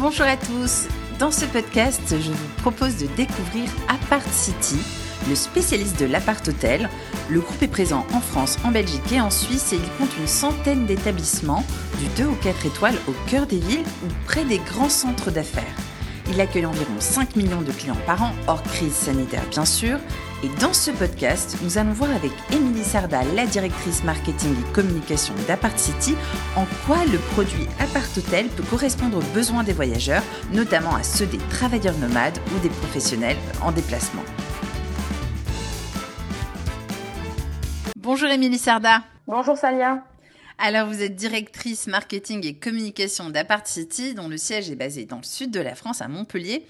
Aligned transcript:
Bonjour 0.00 0.24
à 0.24 0.38
tous. 0.38 0.88
Dans 1.18 1.30
ce 1.30 1.44
podcast, 1.44 2.00
je 2.08 2.32
vous 2.32 2.48
propose 2.62 2.96
de 2.96 3.06
découvrir 3.16 3.68
Apart 3.86 4.26
City, 4.32 4.78
le 5.28 5.34
spécialiste 5.34 6.00
de 6.00 6.06
l'appart-hôtel. 6.06 6.88
Le 7.28 7.40
groupe 7.40 7.62
est 7.62 7.68
présent 7.68 8.06
en 8.14 8.20
France, 8.20 8.56
en 8.64 8.70
Belgique 8.70 9.12
et 9.12 9.20
en 9.20 9.28
Suisse 9.28 9.74
et 9.74 9.76
il 9.76 9.98
compte 9.98 10.16
une 10.18 10.26
centaine 10.26 10.86
d'établissements, 10.86 11.66
du 11.98 12.06
2 12.16 12.30
au 12.30 12.34
4 12.36 12.64
étoiles 12.64 12.96
au 13.08 13.12
cœur 13.28 13.46
des 13.46 13.58
villes 13.58 13.84
ou 14.02 14.08
près 14.24 14.46
des 14.46 14.56
grands 14.56 14.88
centres 14.88 15.30
d'affaires. 15.30 15.76
Il 16.30 16.40
accueille 16.40 16.64
environ 16.64 16.94
5 16.98 17.36
millions 17.36 17.60
de 17.60 17.70
clients 17.70 17.94
par 18.06 18.22
an, 18.22 18.32
hors 18.46 18.62
crise 18.62 18.94
sanitaire 18.94 19.44
bien 19.50 19.66
sûr. 19.66 19.98
Et 20.42 20.48
dans 20.58 20.72
ce 20.72 20.90
podcast, 20.90 21.58
nous 21.62 21.76
allons 21.76 21.92
voir 21.92 22.10
avec 22.12 22.32
Émilie 22.50 22.82
Sarda, 22.82 23.22
la 23.34 23.44
directrice 23.44 24.02
marketing 24.04 24.54
et 24.54 24.72
communication 24.72 25.34
d'Apart 25.46 25.78
City, 25.78 26.16
en 26.56 26.64
quoi 26.86 27.04
le 27.12 27.18
produit 27.34 27.66
Apart 27.78 28.08
Hotel 28.16 28.48
peut 28.48 28.62
correspondre 28.62 29.18
aux 29.18 29.34
besoins 29.34 29.64
des 29.64 29.74
voyageurs, 29.74 30.22
notamment 30.50 30.94
à 30.94 31.02
ceux 31.02 31.26
des 31.26 31.36
travailleurs 31.50 31.98
nomades 31.98 32.38
ou 32.56 32.58
des 32.60 32.70
professionnels 32.70 33.36
en 33.60 33.70
déplacement. 33.70 34.24
Bonjour 37.96 38.30
Émilie 38.30 38.56
Sarda. 38.56 39.02
Bonjour 39.26 39.58
Salia. 39.58 40.02
Alors, 40.62 40.88
vous 40.88 41.02
êtes 41.02 41.16
directrice 41.16 41.86
marketing 41.86 42.46
et 42.46 42.52
communication 42.52 43.30
d'Apart 43.30 43.66
City, 43.66 44.12
dont 44.12 44.28
le 44.28 44.36
siège 44.36 44.70
est 44.70 44.76
basé 44.76 45.06
dans 45.06 45.16
le 45.16 45.22
sud 45.22 45.50
de 45.50 45.60
la 45.60 45.74
France, 45.74 46.02
à 46.02 46.08
Montpellier. 46.08 46.66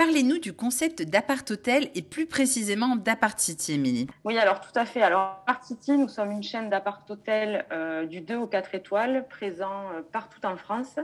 Parlez-nous 0.00 0.38
du 0.38 0.54
concept 0.54 1.02
d'Apart 1.02 1.44
Hotel 1.50 1.90
et 1.94 2.00
plus 2.00 2.24
précisément 2.24 2.96
d'Apart 2.96 3.38
City, 3.38 3.74
Émilie. 3.74 4.06
Oui, 4.24 4.38
alors 4.38 4.62
tout 4.62 4.72
à 4.74 4.86
fait. 4.86 5.02
Alors, 5.02 5.42
Apart 5.46 5.62
City, 5.62 5.92
nous 5.92 6.08
sommes 6.08 6.30
une 6.30 6.42
chaîne 6.42 6.70
d'Apart 6.70 7.04
Hotel 7.10 7.66
euh, 7.70 8.06
du 8.06 8.22
2 8.22 8.34
au 8.36 8.46
4 8.46 8.74
étoiles, 8.74 9.26
présent 9.28 9.90
euh, 9.92 10.00
partout 10.10 10.40
en 10.46 10.56
France, 10.56 10.98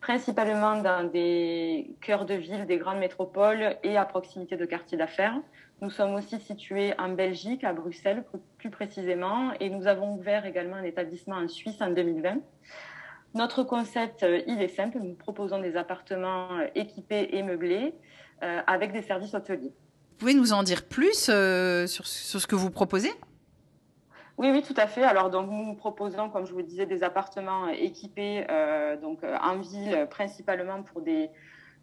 principalement 0.00 0.80
dans 0.80 1.10
des 1.10 1.90
cœurs 2.00 2.24
de 2.24 2.34
ville, 2.34 2.66
des 2.66 2.78
grandes 2.78 3.00
métropoles 3.00 3.78
et 3.82 3.96
à 3.96 4.04
proximité 4.04 4.56
de 4.56 4.64
quartiers 4.64 4.96
d'affaires. 4.96 5.34
Nous 5.80 5.90
sommes 5.90 6.14
aussi 6.14 6.38
situés 6.38 6.94
en 7.00 7.08
Belgique, 7.08 7.64
à 7.64 7.72
Bruxelles 7.72 8.22
plus 8.58 8.70
précisément, 8.70 9.54
et 9.58 9.70
nous 9.70 9.88
avons 9.88 10.14
ouvert 10.14 10.46
également 10.46 10.76
un 10.76 10.84
établissement 10.84 11.34
en 11.34 11.48
Suisse 11.48 11.82
en 11.82 11.90
2020. 11.90 12.36
Notre 13.36 13.64
concept, 13.64 14.22
euh, 14.22 14.40
il 14.46 14.62
est 14.62 14.68
simple. 14.68 14.98
Nous 15.02 15.14
proposons 15.14 15.60
des 15.60 15.76
appartements 15.76 16.48
euh, 16.52 16.68
équipés 16.74 17.30
et 17.32 17.42
meublés 17.42 17.92
avec 18.40 18.92
des 18.92 19.02
services 19.02 19.34
hôteliers. 19.34 19.72
Vous 20.10 20.18
pouvez 20.18 20.34
nous 20.34 20.52
en 20.52 20.62
dire 20.62 20.84
plus 20.84 21.24
sur, 21.24 22.06
ce 22.06 22.46
que 22.46 22.54
vous 22.54 22.70
proposez? 22.70 23.12
Oui, 24.38 24.50
oui, 24.50 24.62
tout 24.62 24.74
à 24.76 24.86
fait. 24.86 25.02
Alors, 25.02 25.30
donc, 25.30 25.50
nous 25.50 25.74
proposons, 25.74 26.28
comme 26.28 26.46
je 26.46 26.52
vous 26.52 26.58
le 26.58 26.64
disais, 26.64 26.86
des 26.86 27.02
appartements 27.02 27.68
équipés 27.68 28.46
donc, 29.02 29.20
en 29.24 29.58
ville, 29.58 30.06
principalement 30.10 30.82
pour 30.82 31.00
des, 31.00 31.30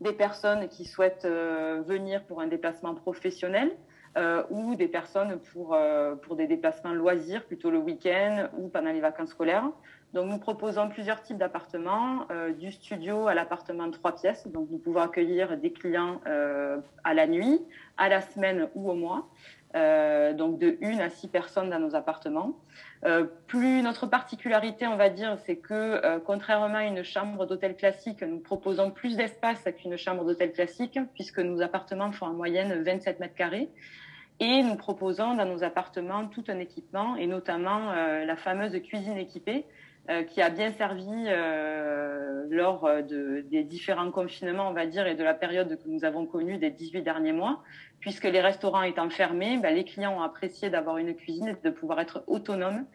des 0.04 0.14
personnes 0.14 0.68
qui 0.68 0.86
souhaitent 0.86 1.26
euh, 1.26 1.82
venir 1.86 2.24
pour 2.26 2.42
un 2.42 2.48
déplacement 2.48 2.94
professionnel 2.94 3.72
euh, 4.18 4.44
ou 4.50 4.76
des 4.76 4.88
personnes 4.88 5.40
pour, 5.52 5.74
euh, 5.74 6.16
pour 6.16 6.36
des 6.36 6.46
déplacements 6.46 6.94
loisirs, 6.94 7.46
plutôt 7.46 7.72
le 7.72 7.80
week-end 7.80 8.50
ou 8.58 8.68
pendant 8.68 8.92
les 8.92 9.02
vacances 9.02 9.30
scolaires. 9.30 9.70
Donc 10.14 10.30
nous 10.30 10.38
proposons 10.38 10.90
plusieurs 10.90 11.22
types 11.24 11.38
d'appartements, 11.38 12.28
du 12.60 12.72
studio 12.72 13.28
à 13.28 13.34
l'appartement 13.34 13.88
de 13.88 13.94
trois 13.94 14.14
pièces. 14.16 14.48
Donc 14.48 14.68
nous 14.70 14.78
pouvons 14.78 15.02
accueillir 15.02 15.58
des 15.58 15.72
clients 15.72 16.22
à 17.04 17.14
la 17.16 17.26
nuit, 17.26 17.60
à 17.98 18.10
la 18.10 18.22
semaine 18.22 18.70
ou 18.76 18.92
au 18.92 18.94
mois. 18.94 19.28
Euh, 19.76 20.34
donc 20.34 20.60
de 20.60 20.78
une 20.82 21.02
à 21.02 21.10
six 21.10 21.28
personnes 21.28 21.72
dans 21.72 21.80
nos 21.80 21.96
appartements. 21.96 22.60
Euh, 23.06 23.26
plus 23.48 23.82
notre 23.82 24.06
particularité, 24.06 24.86
on 24.86 24.98
va 24.98 25.10
dire, 25.10 25.40
c'est 25.46 25.56
que 25.56 25.74
euh, 25.74 26.20
contrairement 26.24 26.76
à 26.76 26.84
une 26.84 27.02
chambre 27.02 27.48
d'hôtel 27.48 27.76
classique, 27.76 28.22
nous 28.22 28.38
proposons 28.38 28.92
plus 28.92 29.18
d'espace 29.18 29.68
qu'une 29.78 29.98
chambre 29.98 30.26
d'hôtel 30.26 30.52
classique, 30.54 31.00
puisque 31.16 31.40
nos 31.40 31.64
appartements 31.64 32.12
font 32.12 32.28
en 32.28 32.34
moyenne 32.34 32.84
27 32.84 33.20
mètres 33.20 33.34
carrés. 33.34 33.68
Et 34.40 34.62
nous 34.62 34.76
proposons 34.76 35.34
dans 35.36 35.46
nos 35.46 35.64
appartements 35.64 36.28
tout 36.28 36.44
un 36.50 36.60
équipement, 36.60 37.16
et 37.16 37.26
notamment 37.28 37.94
la 37.94 38.36
fameuse 38.36 38.80
cuisine 38.82 39.18
équipée, 39.18 39.64
qui 40.28 40.42
a 40.42 40.50
bien 40.50 40.72
servi 40.72 41.26
lors 42.50 42.90
de, 43.04 43.42
des 43.50 43.64
différents 43.64 44.12
confinements, 44.12 44.70
on 44.70 44.74
va 44.74 44.86
dire, 44.86 45.08
et 45.08 45.16
de 45.16 45.24
la 45.24 45.34
période 45.34 45.78
que 45.82 45.88
nous 45.88 46.04
avons 46.04 46.26
connue 46.26 46.58
des 46.58 46.72
18 46.72 47.02
derniers 47.02 47.32
mois, 47.32 47.64
puisque 48.00 48.26
les 48.26 48.42
restaurants 48.42 48.84
étant 48.84 49.10
fermés, 49.10 49.58
ben, 49.58 49.74
les 49.74 49.86
clients 49.86 50.18
ont 50.18 50.22
apprécié 50.22 50.70
d'avoir 50.70 50.98
une 50.98 51.16
cuisine 51.16 51.48
et 51.48 51.56
de 51.64 51.70
pouvoir 51.70 52.02
être 52.02 52.24
autonomes 52.28 52.86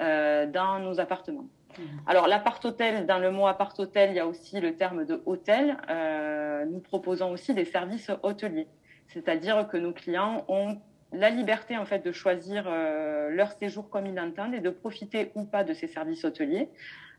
euh, 0.00 0.46
dans 0.46 0.80
nos 0.80 0.98
appartements. 0.98 1.48
Mmh. 1.78 1.82
Alors, 2.06 2.26
l'appart-hôtel, 2.26 3.06
dans 3.06 3.18
le 3.18 3.30
mot 3.30 3.46
appart-hôtel, 3.46 4.10
il 4.10 4.16
y 4.16 4.18
a 4.18 4.26
aussi 4.26 4.60
le 4.60 4.74
terme 4.74 5.04
de 5.04 5.22
hôtel. 5.24 5.76
Euh, 5.88 6.64
nous 6.66 6.80
proposons 6.80 7.30
aussi 7.30 7.54
des 7.54 7.64
services 7.64 8.10
hôteliers, 8.22 8.66
c'est-à-dire 9.06 9.68
que 9.68 9.76
nos 9.76 9.92
clients 9.92 10.44
ont 10.48 10.78
la 11.16 11.30
liberté 11.30 11.76
en 11.76 11.84
fait 11.84 12.04
de 12.04 12.12
choisir 12.12 12.64
euh, 12.66 13.30
leur 13.30 13.52
séjour 13.52 13.90
comme 13.90 14.06
ils 14.06 14.14
l'entendent 14.14 14.54
et 14.54 14.60
de 14.60 14.70
profiter 14.70 15.32
ou 15.34 15.44
pas 15.44 15.64
de 15.64 15.74
ces 15.74 15.86
services 15.86 16.24
hôteliers. 16.24 16.68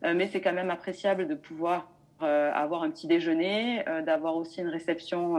Euh, 0.04 0.14
mais 0.16 0.28
c'est 0.28 0.42
quand 0.42 0.54
même 0.54 0.70
appréciable 0.70 1.28
de 1.28 1.36
pouvoir 1.36 1.92
euh, 2.22 2.52
avoir 2.52 2.84
un 2.84 2.90
petit 2.90 3.08
déjeuner, 3.08 3.84
d'avoir 4.04 4.38
aussi 4.38 4.62
une 4.62 4.70
réception 4.70 5.36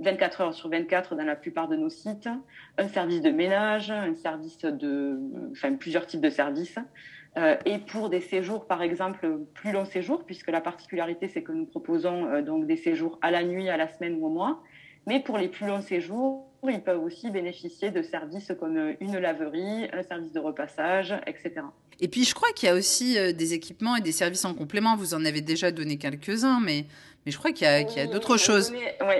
24 0.00 0.40
euh, 0.40 0.44
heures 0.44 0.54
sur 0.54 0.68
24 0.68 1.14
dans 1.14 1.24
la 1.24 1.36
plupart 1.36 1.68
de 1.68 1.76
nos 1.76 1.90
sites, 1.90 2.28
un 2.76 2.88
service 2.88 3.22
de 3.22 3.30
ménage, 3.30 3.90
un 3.90 4.14
service 4.14 4.58
de, 4.58 5.20
enfin 5.52 5.74
plusieurs 5.74 6.06
types 6.06 6.20
de 6.20 6.30
services. 6.30 6.78
et 7.64 7.78
pour 7.78 8.08
des 8.10 8.20
séjours, 8.20 8.66
par 8.66 8.82
exemple, 8.82 9.38
plus 9.54 9.70
longs 9.70 9.84
séjours, 9.84 10.24
puisque 10.24 10.50
la 10.50 10.60
particularité 10.60 11.28
c'est 11.28 11.44
que 11.44 11.52
nous 11.52 11.66
proposons 11.66 12.42
donc 12.42 12.66
des 12.66 12.76
séjours 12.76 13.16
à 13.22 13.30
la 13.30 13.44
nuit, 13.44 13.68
à 13.68 13.76
la 13.76 13.86
semaine 13.86 14.16
ou 14.18 14.26
au 14.26 14.30
mois. 14.30 14.60
Mais 15.06 15.20
pour 15.20 15.38
les 15.38 15.48
plus 15.48 15.68
longs 15.68 15.82
séjours, 15.82 16.47
ils 16.66 16.82
peuvent 16.82 17.02
aussi 17.02 17.30
bénéficier 17.30 17.90
de 17.90 18.02
services 18.02 18.52
comme 18.58 18.94
une 19.00 19.18
laverie, 19.18 19.88
un 19.92 20.02
service 20.02 20.32
de 20.32 20.40
repassage, 20.40 21.14
etc. 21.26 21.62
Et 22.00 22.08
puis 22.08 22.24
je 22.24 22.34
crois 22.34 22.50
qu'il 22.52 22.68
y 22.68 22.72
a 22.72 22.74
aussi 22.74 23.18
euh, 23.18 23.32
des 23.32 23.54
équipements 23.54 23.96
et 23.96 24.00
des 24.00 24.12
services 24.12 24.44
en 24.44 24.54
complément. 24.54 24.96
Vous 24.96 25.14
en 25.14 25.24
avez 25.24 25.40
déjà 25.40 25.70
donné 25.70 25.98
quelques-uns, 25.98 26.60
mais, 26.60 26.86
mais 27.24 27.32
je 27.32 27.38
crois 27.38 27.52
qu'il 27.52 27.66
y 27.66 27.70
a, 27.70 28.02
a 28.02 28.06
d'autres 28.06 28.36
choses. 28.36 28.72
Oui, 28.72 29.14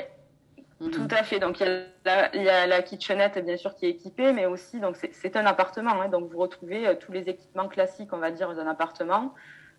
mhm. 0.80 0.90
Tout 0.90 1.08
à 1.10 1.22
fait. 1.22 1.38
Donc 1.38 1.60
il 1.60 1.66
y, 2.04 2.48
a 2.48 2.66
la, 2.66 2.82
kitchenette 2.82 3.44
bien 3.44 3.56
sûr 3.56 3.74
qui 3.74 3.86
est 3.86 3.90
équipée, 3.90 4.32
mais 4.32 4.46
aussi 4.46 4.80
donc 4.80 4.96
c'est 5.12 5.36
un 5.36 5.46
appartement. 5.46 6.00
Hein, 6.00 6.08
donc 6.08 6.30
vous 6.30 6.38
retrouvez 6.38 6.86
euh, 6.86 6.94
tous 6.94 7.12
les 7.12 7.28
équipements 7.28 7.68
classiques, 7.68 8.12
on 8.12 8.18
va 8.18 8.30
dire, 8.30 8.54
d'un 8.54 8.66
appartement, 8.66 9.34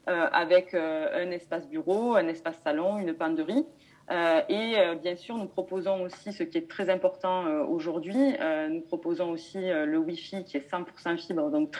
euh, 0.09 0.27
avec 0.31 0.73
un 0.73 1.31
espace 1.31 1.67
bureau, 1.67 2.15
un 2.15 2.27
espace 2.27 2.55
salon, 2.63 2.99
une 2.99 3.13
penderie. 3.13 3.65
Euh, 4.11 4.41
et 4.49 4.79
euh, 4.79 4.95
bien 4.95 5.15
sûr, 5.15 5.35
nous 5.37 5.45
proposons 5.45 6.01
aussi 6.01 6.33
ce 6.33 6.43
qui 6.43 6.57
est 6.57 6.67
très 6.67 6.89
important 6.89 7.45
euh, 7.45 7.63
aujourd'hui. 7.63 8.35
nous 8.69 8.81
proposons 8.81 9.29
aussi 9.31 9.59
le 9.59 9.97
Wi-Fi 9.97 10.43
qui 10.43 10.57
est 10.57 10.71
100% 10.71 11.17
fibre, 11.17 11.49
donc 11.49 11.71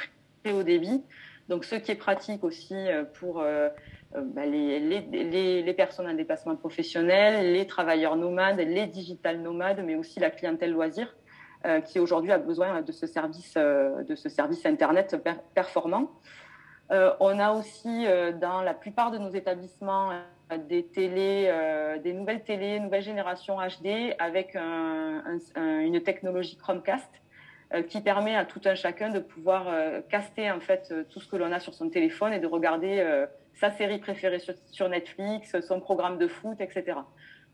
très 0.44 0.54
haut 0.54 0.64
débit. 0.64 1.04
Donc, 1.48 1.66
ce 1.66 1.76
qui 1.76 1.92
est 1.92 1.96
pratique 1.96 2.44
aussi 2.44 2.76
pour 3.16 3.44
bah, 3.44 4.46
les, 4.46 4.80
les, 4.80 5.74
personnes 5.74 6.08
en 6.08 6.14
déplacement 6.14 6.56
professionnel, 6.56 7.54
les 7.54 7.66
travailleurs 7.66 8.16
nomades, 8.16 8.60
les 8.60 8.86
digital 8.86 9.42
nomades, 9.42 9.82
mais 9.84 9.96
aussi 9.96 10.20
la 10.20 10.30
clientèle 10.30 10.72
loisir, 10.72 11.16
qui 11.86 12.00
aujourd'hui 12.00 12.32
a 12.32 12.38
besoin 12.38 12.84
de 12.84 12.92
ce 12.92 13.08
service, 13.08 13.56
de 13.56 14.16
ce 14.16 14.30
service 14.30 14.64
internet 14.68 15.18
performant. 15.56 16.12
on 16.92 17.40
a 17.40 17.52
aussi 17.52 18.06
dans 18.40 18.62
la 18.62 18.76
plupart 18.76 19.10
de 19.10 19.18
nos 19.18 19.32
établissements 19.32 20.12
des 20.58 20.86
télés, 20.86 21.46
euh, 21.48 22.00
des 22.00 22.14
nouvelles 22.14 22.44
télés, 22.44 22.80
nouvelle 22.80 23.04
génération 23.04 23.58
HD 23.58 24.16
avec 24.18 24.56
une 24.56 26.02
technologie 26.04 26.58
Chromecast 26.58 27.10
euh, 27.74 27.84
qui 27.84 28.02
permet 28.02 28.36
à 28.36 28.46
tout 28.46 28.62
un 28.66 28.74
chacun 28.74 29.10
de 29.10 29.20
pouvoir 29.20 29.68
euh, 29.68 30.02
caster 30.10 30.50
en 30.50 30.60
fait 30.60 30.94
tout 31.10 31.20
ce 31.20 31.28
que 31.28 31.36
l'on 31.36 31.52
a 31.52 31.60
sur 31.60 31.74
son 31.74 31.90
téléphone 31.90 32.34
et 32.34 32.40
de 32.40 32.48
regarder 32.48 33.26
sa 33.54 33.70
série 33.72 34.00
préférée 34.00 34.40
sur, 34.72 34.90
Netflix, 34.90 35.60
son 35.62 35.80
programme 35.80 36.18
de 36.18 36.28
foot, 36.28 36.60
etc. 36.60 36.98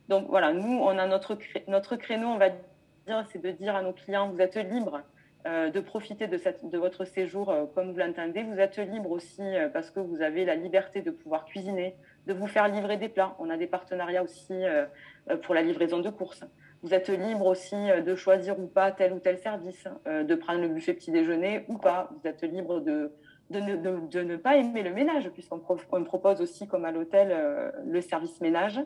Donc 0.07 0.27
voilà, 0.29 0.53
nous 0.53 0.79
on 0.79 0.97
a 0.97 1.07
notre 1.07 1.37
notre 1.67 1.95
créneau, 1.95 2.27
on 2.27 2.37
va 2.37 2.49
dire, 2.49 3.25
c'est 3.31 3.41
de 3.41 3.51
dire 3.51 3.75
à 3.75 3.81
nos 3.81 3.91
clients 3.93 4.29
vous 4.29 4.39
êtes 4.39 4.55
libres 4.55 5.01
de 5.45 5.79
profiter 5.79 6.27
de, 6.27 6.39
de 6.63 6.77
votre 6.77 7.05
séjour 7.05 7.53
comme 7.75 7.91
vous 7.91 7.99
l'entendez. 7.99 8.43
Vous 8.43 8.59
êtes 8.59 8.77
libre 8.77 9.11
aussi 9.11 9.43
parce 9.73 9.91
que 9.91 9.99
vous 9.99 10.21
avez 10.21 10.45
la 10.45 10.55
liberté 10.55 11.01
de 11.01 11.11
pouvoir 11.11 11.45
cuisiner, 11.45 11.95
de 12.27 12.33
vous 12.33 12.47
faire 12.47 12.67
livrer 12.67 12.97
des 12.97 13.09
plats. 13.09 13.35
On 13.39 13.49
a 13.49 13.57
des 13.57 13.67
partenariats 13.67 14.23
aussi 14.23 14.53
euh, 14.53 14.85
euh, 15.29 15.37
pour 15.37 15.53
la 15.53 15.61
livraison 15.61 15.99
de 15.99 16.09
courses. 16.09 16.43
Vous 16.83 16.93
êtes 16.93 17.09
libre 17.09 17.45
aussi 17.45 17.75
euh, 17.75 18.01
de 18.01 18.15
choisir 18.15 18.59
ou 18.59 18.67
pas 18.67 18.91
tel 18.91 19.13
ou 19.13 19.19
tel 19.19 19.37
service, 19.37 19.87
de 20.05 20.35
prendre 20.35 20.61
le 20.61 20.69
buffet 20.69 20.93
petit 20.93 21.11
déjeuner 21.11 21.65
ou 21.67 21.77
pas. 21.77 22.09
Vous 22.11 22.27
êtes 22.27 22.43
libre 22.43 22.79
de, 22.79 23.11
de, 23.49 24.21
ne, 24.21 24.35
pas 24.37 24.57
aimer 24.57 24.83
le 24.83 24.93
ménage, 24.93 25.29
puisqu'on 25.29 25.59
propose 25.59 26.41
aussi, 26.41 26.67
comme 26.67 26.85
à 26.85 26.91
l'hôtel, 26.91 27.73
le 27.85 28.01
service 28.01 28.41
ménage. 28.41 28.79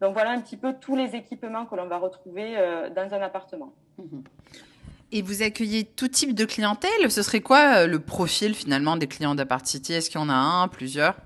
Donc 0.00 0.12
voilà 0.12 0.30
un 0.30 0.40
petit 0.40 0.56
peu 0.56 0.74
tous 0.80 0.96
les 0.96 1.14
équipements 1.16 1.66
que 1.66 1.74
l'on 1.74 1.86
va 1.86 1.98
retrouver 1.98 2.54
dans 2.94 3.14
un 3.14 3.20
appartement. 3.20 3.72
Mhm. 3.98 4.24
Et 5.10 5.22
vous 5.22 5.42
accueillez 5.42 5.84
tout 5.84 6.08
type 6.08 6.34
de 6.34 6.44
clientèle? 6.44 7.10
Ce 7.10 7.22
serait 7.22 7.40
quoi 7.40 7.86
le 7.86 7.98
profil 7.98 8.54
finalement 8.54 8.96
des 8.96 9.06
clients 9.06 9.34
d'Apart 9.34 9.66
City 9.66 9.94
Est-ce 9.94 10.10
qu'il 10.10 10.20
y 10.20 10.22
en 10.22 10.28
a 10.28 10.34
un, 10.34 10.68
plusieurs? 10.68 11.16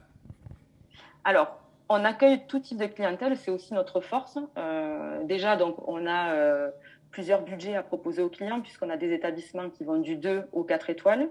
Alors, 1.25 1.59
on 1.89 2.05
accueille 2.05 2.47
tout 2.47 2.61
type 2.61 2.79
de 2.79 2.87
clientèle, 2.87 3.37
c'est 3.37 3.51
aussi 3.51 3.75
notre 3.75 4.01
force. 4.01 4.39
déjà, 5.25 5.57
donc, 5.57 5.77
on 5.87 6.07
a 6.07 6.71
plusieurs 7.13 7.43
budgets 7.43 7.77
à 7.77 7.83
proposer 7.83 8.23
aux 8.23 8.29
clients, 8.29 8.61
puisqu'on 8.61 8.91
a 8.91 8.97
des 8.97 9.13
établissements 9.13 9.71
qui 9.71 9.85
vont 9.85 9.99
du 9.99 10.17
2 10.17 10.49
au 10.53 10.65
4 10.65 10.91
étoiles. 10.91 11.29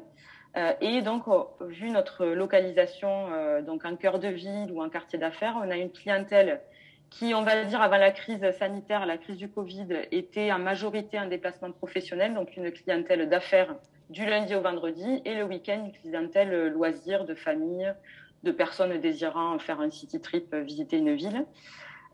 Euh, 0.58 0.74
et 0.82 1.02
donc, 1.02 1.24
vu 1.62 1.90
notre 1.90 2.26
localisation, 2.26 3.30
euh, 3.32 3.62
donc 3.62 3.86
en 3.86 3.96
cœur 3.96 4.20
de 4.20 4.28
ville 4.28 4.72
ou 4.72 4.82
en 4.82 4.90
quartier 4.90 5.18
d'affaires, 5.20 5.56
on 5.58 5.70
a 5.70 5.78
une 5.78 5.92
clientèle 5.92 6.62
qui, 7.10 7.34
on 7.34 7.42
va 7.42 7.64
dire, 7.66 7.82
avant 7.82 7.98
la 7.98 8.12
crise 8.12 8.50
sanitaire, 8.58 9.06
la 9.06 9.18
crise 9.18 9.38
du 9.38 9.50
Covid, 9.50 9.88
était 10.12 10.52
en 10.52 10.60
majorité 10.60 11.18
un 11.18 11.28
déplacement 11.28 11.72
professionnel, 11.72 12.34
donc 12.34 12.56
une 12.56 12.72
clientèle 12.72 13.28
d'affaires 13.28 13.76
du 14.10 14.26
lundi 14.26 14.56
au 14.56 14.62
vendredi, 14.62 15.22
et 15.26 15.36
le 15.36 15.44
week-end, 15.44 15.86
une 15.86 15.92
clientèle 15.92 16.68
loisir, 16.68 17.26
de 17.26 17.34
famille, 17.34 17.94
de 18.44 18.52
personnes 18.52 19.00
désirant 19.00 19.58
faire 19.60 19.82
un 19.82 19.90
city 19.90 20.20
trip, 20.20 20.56
visiter 20.56 20.98
une 20.98 21.16
ville. 21.16 21.46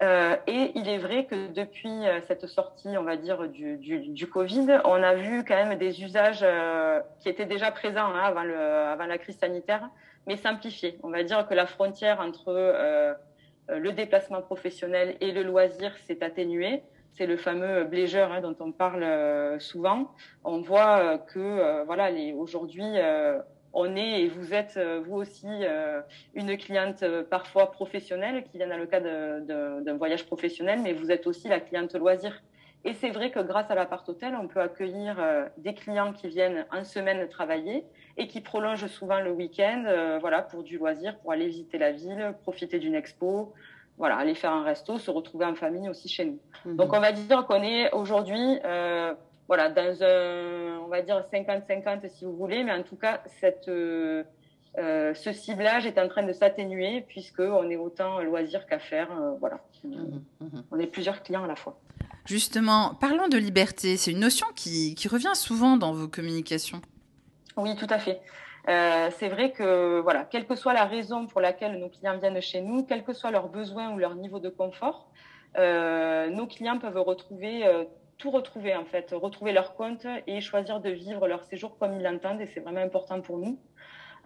Euh, 0.03 0.35
et 0.45 0.71
il 0.75 0.87
est 0.87 0.99
vrai 0.99 1.25
que 1.25 1.47
depuis 1.53 1.89
euh, 1.89 2.21
cette 2.27 2.45
sortie, 2.45 2.89
on 2.97 3.03
va 3.03 3.17
dire, 3.17 3.47
du, 3.49 3.77
du, 3.77 4.27
Covid, 4.27 4.79
on 4.85 5.01
a 5.01 5.15
vu 5.15 5.43
quand 5.43 5.55
même 5.55 5.77
des 5.79 6.03
usages 6.03 6.41
euh, 6.43 6.99
qui 7.19 7.29
étaient 7.29 7.47
déjà 7.47 7.71
présents 7.71 8.13
hein, 8.13 8.21
avant, 8.23 8.43
le, 8.43 8.55
avant 8.55 9.07
la 9.07 9.17
crise 9.17 9.39
sanitaire, 9.39 9.89
mais 10.27 10.35
simplifiés. 10.35 10.99
On 11.01 11.09
va 11.09 11.23
dire 11.23 11.47
que 11.47 11.55
la 11.55 11.65
frontière 11.65 12.19
entre 12.19 12.49
euh, 12.49 13.15
le 13.69 13.91
déplacement 13.91 14.41
professionnel 14.41 15.17
et 15.19 15.31
le 15.31 15.41
loisir 15.41 15.97
s'est 16.05 16.23
atténuée. 16.23 16.83
C'est 17.13 17.25
le 17.25 17.37
fameux 17.37 17.83
bléger 17.83 18.19
hein, 18.19 18.41
dont 18.41 18.55
on 18.59 18.71
parle 18.71 19.59
souvent. 19.59 20.13
On 20.43 20.61
voit 20.61 21.17
que 21.17 21.83
voilà, 21.85 22.11
aujourd'hui, 22.35 22.85
on 23.77 23.95
est 23.95 24.21
et 24.21 24.27
vous 24.27 24.53
êtes 24.53 24.75
euh, 24.77 25.01
vous 25.05 25.17
aussi 25.17 25.47
euh, 25.47 26.01
une 26.33 26.57
cliente 26.57 27.03
euh, 27.03 27.23
parfois 27.23 27.71
professionnelle 27.71 28.43
qui 28.43 28.57
vient 28.57 28.67
dans 28.67 28.77
le 28.77 28.87
cadre 28.87 29.81
d'un 29.81 29.97
voyage 29.97 30.25
professionnel, 30.25 30.79
mais 30.83 30.93
vous 30.93 31.11
êtes 31.11 31.27
aussi 31.27 31.47
la 31.47 31.59
cliente 31.59 31.93
loisir. 31.93 32.41
Et 32.85 32.93
c'est 32.93 33.09
vrai 33.09 33.29
que 33.31 33.39
grâce 33.39 33.69
à 33.69 33.75
l'appart 33.75 34.07
hôtel, 34.09 34.35
on 34.41 34.47
peut 34.47 34.61
accueillir 34.61 35.17
des 35.57 35.73
clients 35.73 36.13
qui 36.13 36.27
viennent 36.27 36.65
en 36.71 36.83
semaine 36.85 37.27
travailler 37.27 37.83
et 38.17 38.27
qui 38.27 38.39
prolongent 38.39 38.87
souvent 38.87 39.19
le 39.19 39.31
week-end, 39.31 39.83
voilà, 40.21 40.41
pour 40.41 40.63
du 40.63 40.77
loisir, 40.77 41.17
pour 41.17 41.31
aller 41.31 41.47
visiter 41.47 41.79
la 41.79 41.91
ville, 41.91 42.33
profiter 42.43 42.79
d'une 42.79 42.95
expo, 42.95 43.51
voilà, 43.97 44.15
aller 44.15 44.35
faire 44.35 44.53
un 44.53 44.63
resto, 44.63 44.99
se 44.99 45.11
retrouver 45.11 45.45
en 45.45 45.55
famille 45.55 45.89
aussi 45.89 46.07
chez 46.07 46.25
nous. 46.25 46.39
Mmh. 46.65 46.75
Donc 46.77 46.93
on 46.93 46.99
va 46.99 47.11
dire 47.11 47.45
qu'on 47.45 47.63
est 47.63 47.91
aujourd'hui 47.93 48.59
voilà, 49.47 49.69
dans 49.69 50.03
un, 50.03 50.79
on 50.83 50.87
va 50.87 51.01
dire 51.01 51.23
50-50 51.31 52.09
si 52.09 52.25
vous 52.25 52.35
voulez, 52.35 52.63
mais 52.63 52.73
en 52.73 52.83
tout 52.83 52.97
cas, 52.97 53.21
cette, 53.39 53.69
euh, 53.69 54.23
euh, 54.77 55.13
ce 55.13 55.31
ciblage 55.31 55.85
est 55.85 55.97
en 55.97 56.07
train 56.07 56.23
de 56.23 56.33
s'atténuer 56.33 57.01
puisqu'on 57.07 57.69
est 57.69 57.77
autant 57.77 58.19
loisir 58.19 58.67
qu'affaires. 58.67 59.11
Euh, 59.11 59.31
voilà. 59.39 59.59
Mmh, 59.83 60.19
mmh. 60.41 60.47
On 60.71 60.79
est 60.79 60.87
plusieurs 60.87 61.23
clients 61.23 61.45
à 61.45 61.47
la 61.47 61.55
fois. 61.55 61.79
Justement, 62.25 62.93
parlons 62.95 63.29
de 63.29 63.37
liberté. 63.37 63.95
C'est 63.95 64.11
une 64.11 64.19
notion 64.19 64.47
qui, 64.55 64.95
qui, 64.95 65.07
revient 65.07 65.33
souvent 65.33 65.77
dans 65.77 65.93
vos 65.93 66.07
communications. 66.07 66.81
Oui, 67.55 67.75
tout 67.77 67.87
à 67.89 67.99
fait. 67.99 68.19
Euh, 68.67 69.09
c'est 69.17 69.29
vrai 69.29 69.53
que, 69.53 70.01
voilà, 70.01 70.25
quelle 70.25 70.45
que 70.45 70.55
soit 70.55 70.73
la 70.73 70.83
raison 70.83 71.25
pour 71.25 71.39
laquelle 71.39 71.79
nos 71.79 71.87
clients 71.87 72.17
viennent 72.17 72.41
chez 72.41 72.59
nous, 72.59 72.83
quel 72.83 73.05
que 73.05 73.13
soit 73.13 73.31
leurs 73.31 73.47
besoins 73.47 73.93
ou 73.93 73.97
leur 73.97 74.13
niveau 74.15 74.39
de 74.39 74.49
confort, 74.49 75.09
euh, 75.57 76.29
nos 76.29 76.47
clients 76.47 76.77
peuvent 76.77 76.99
retrouver 76.99 77.63
tout 78.17 78.31
retrouver 78.31 78.75
en 78.75 78.85
fait, 78.85 79.11
retrouver 79.11 79.51
leur 79.51 79.75
compte 79.75 80.05
et 80.25 80.41
choisir 80.41 80.79
de 80.79 80.89
vivre 80.89 81.27
leur 81.27 81.43
séjour 81.43 81.77
comme 81.77 81.95
ils 81.95 82.03
l'entendent 82.03 82.41
et 82.41 82.47
c'est 82.47 82.59
vraiment 82.59 82.81
important 82.81 83.21
pour 83.21 83.37
nous. 83.37 83.59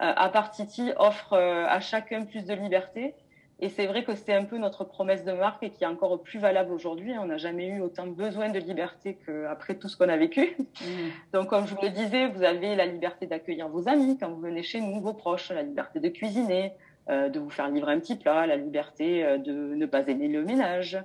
Euh, 0.00 0.12
Apartiti 0.16 0.92
offre 0.96 1.34
euh, 1.34 1.66
à 1.66 1.80
chacun 1.80 2.24
plus 2.24 2.44
de 2.44 2.54
liberté 2.54 3.14
et 3.60 3.68
c'est 3.68 3.86
vrai 3.86 4.02
que 4.02 4.14
c'est 4.14 4.34
un 4.34 4.44
peu 4.44 4.58
notre 4.58 4.82
promesse 4.82 5.24
de 5.24 5.32
marque 5.32 5.62
et 5.62 5.70
qui 5.70 5.84
est 5.84 5.86
encore 5.86 6.20
plus 6.20 6.40
valable 6.40 6.72
aujourd'hui. 6.72 7.12
On 7.20 7.26
n'a 7.26 7.36
jamais 7.36 7.68
eu 7.68 7.80
autant 7.80 8.08
besoin 8.08 8.48
de 8.48 8.58
liberté 8.58 9.18
qu'après 9.24 9.76
tout 9.76 9.88
ce 9.88 9.96
qu'on 9.96 10.08
a 10.08 10.16
vécu. 10.16 10.56
Mmh. 10.58 10.84
Donc 11.32 11.48
comme 11.48 11.66
je 11.66 11.74
vous 11.74 11.82
le 11.82 11.90
disais, 11.90 12.26
vous 12.26 12.42
avez 12.42 12.74
la 12.74 12.86
liberté 12.86 13.26
d'accueillir 13.26 13.68
vos 13.68 13.88
amis 13.88 14.18
quand 14.18 14.30
vous 14.30 14.40
venez 14.40 14.62
chez 14.62 14.80
nous, 14.80 15.00
vos 15.00 15.12
proches, 15.12 15.50
la 15.50 15.62
liberté 15.62 16.00
de 16.00 16.08
cuisiner, 16.08 16.72
euh, 17.08 17.28
de 17.28 17.40
vous 17.40 17.50
faire 17.50 17.68
livrer 17.68 17.92
un 17.92 17.98
petit 17.98 18.14
plat, 18.14 18.46
la 18.46 18.54
liberté 18.56 19.24
euh, 19.24 19.36
de 19.36 19.52
ne 19.52 19.86
pas 19.86 20.06
aimer 20.06 20.28
le 20.28 20.44
ménage, 20.44 20.98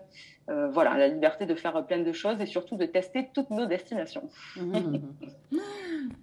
euh, 0.49 0.69
voilà, 0.69 0.97
la 0.97 1.07
liberté 1.09 1.45
de 1.45 1.55
faire 1.55 1.85
plein 1.85 1.99
de 1.99 2.11
choses 2.13 2.39
et 2.39 2.45
surtout 2.45 2.77
de 2.77 2.85
tester 2.85 3.29
toutes 3.33 3.49
nos 3.49 3.65
destinations. 3.65 4.29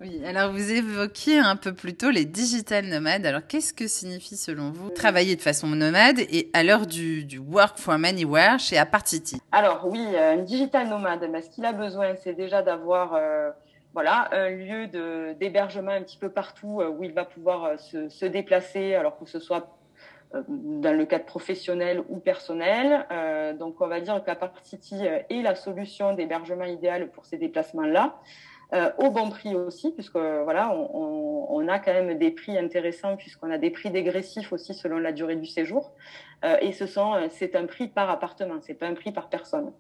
oui, 0.00 0.24
alors 0.24 0.50
vous 0.50 0.72
évoquiez 0.72 1.38
un 1.38 1.56
peu 1.56 1.74
plus 1.74 1.94
tôt 1.94 2.10
les 2.10 2.24
digital 2.24 2.86
nomades. 2.86 3.26
Alors 3.26 3.46
qu'est-ce 3.46 3.74
que 3.74 3.86
signifie 3.86 4.36
selon 4.36 4.70
vous 4.70 4.88
travailler 4.90 5.36
de 5.36 5.42
façon 5.42 5.66
nomade 5.68 6.20
et 6.20 6.50
à 6.54 6.62
l'heure 6.62 6.86
du, 6.86 7.24
du, 7.24 7.38
work 7.38 7.78
from 7.78 8.04
anywhere 8.06 8.58
chez 8.58 8.78
Apartiti 8.78 9.40
Alors 9.52 9.86
oui, 9.86 10.02
un 10.16 10.38
digital 10.38 10.88
nomade, 10.88 11.20
ben, 11.30 11.42
ce 11.42 11.50
qu'il 11.50 11.66
a 11.66 11.72
besoin, 11.72 12.14
c'est 12.16 12.34
déjà 12.34 12.62
d'avoir 12.62 13.14
euh, 13.14 13.50
voilà, 13.94 14.28
un 14.32 14.50
lieu 14.50 14.86
d'hébergement 15.34 15.92
un 15.92 16.02
petit 16.02 16.18
peu 16.18 16.28
partout 16.28 16.80
euh, 16.80 16.88
où 16.88 17.04
il 17.04 17.12
va 17.12 17.24
pouvoir 17.24 17.78
se, 17.78 18.08
se 18.08 18.26
déplacer, 18.26 18.94
alors 18.94 19.18
que 19.18 19.26
ce 19.26 19.38
soit 19.38 19.58
euh, 19.58 19.83
dans 20.48 20.96
le 20.96 21.06
cadre 21.06 21.24
professionnel 21.24 22.02
ou 22.08 22.18
personnel. 22.18 23.06
Euh, 23.10 23.52
donc, 23.52 23.80
on 23.80 23.86
va 23.86 24.00
dire 24.00 24.20
City 24.62 24.96
euh, 25.02 25.20
est 25.30 25.42
la 25.42 25.54
solution 25.54 26.14
d'hébergement 26.14 26.64
idéale 26.64 27.10
pour 27.10 27.24
ces 27.24 27.36
déplacements-là. 27.36 28.16
Euh, 28.72 28.90
au 28.98 29.10
bon 29.10 29.30
prix 29.30 29.54
aussi, 29.54 29.92
puisque 29.92 30.16
voilà, 30.16 30.74
on, 30.74 31.68
a 31.68 31.78
quand 31.78 31.92
même 31.92 32.18
des 32.18 32.30
prix 32.30 32.58
intéressants 32.58 33.16
puisqu'on 33.16 33.50
a 33.50 33.56
des 33.56 33.70
prix 33.70 33.90
dégressifs 33.90 34.52
aussi 34.52 34.74
selon 34.74 34.98
la 34.98 35.12
durée 35.12 35.36
du 35.36 35.46
séjour. 35.46 35.92
Euh, 36.44 36.56
et 36.60 36.72
ce 36.72 36.86
sont, 36.86 37.14
c'est 37.30 37.56
un 37.56 37.66
prix 37.66 37.88
par 37.88 38.10
appartement, 38.10 38.56
c'est 38.60 38.74
pas 38.74 38.86
un 38.86 38.94
prix 38.94 39.12
par 39.12 39.28
personne. 39.28 39.72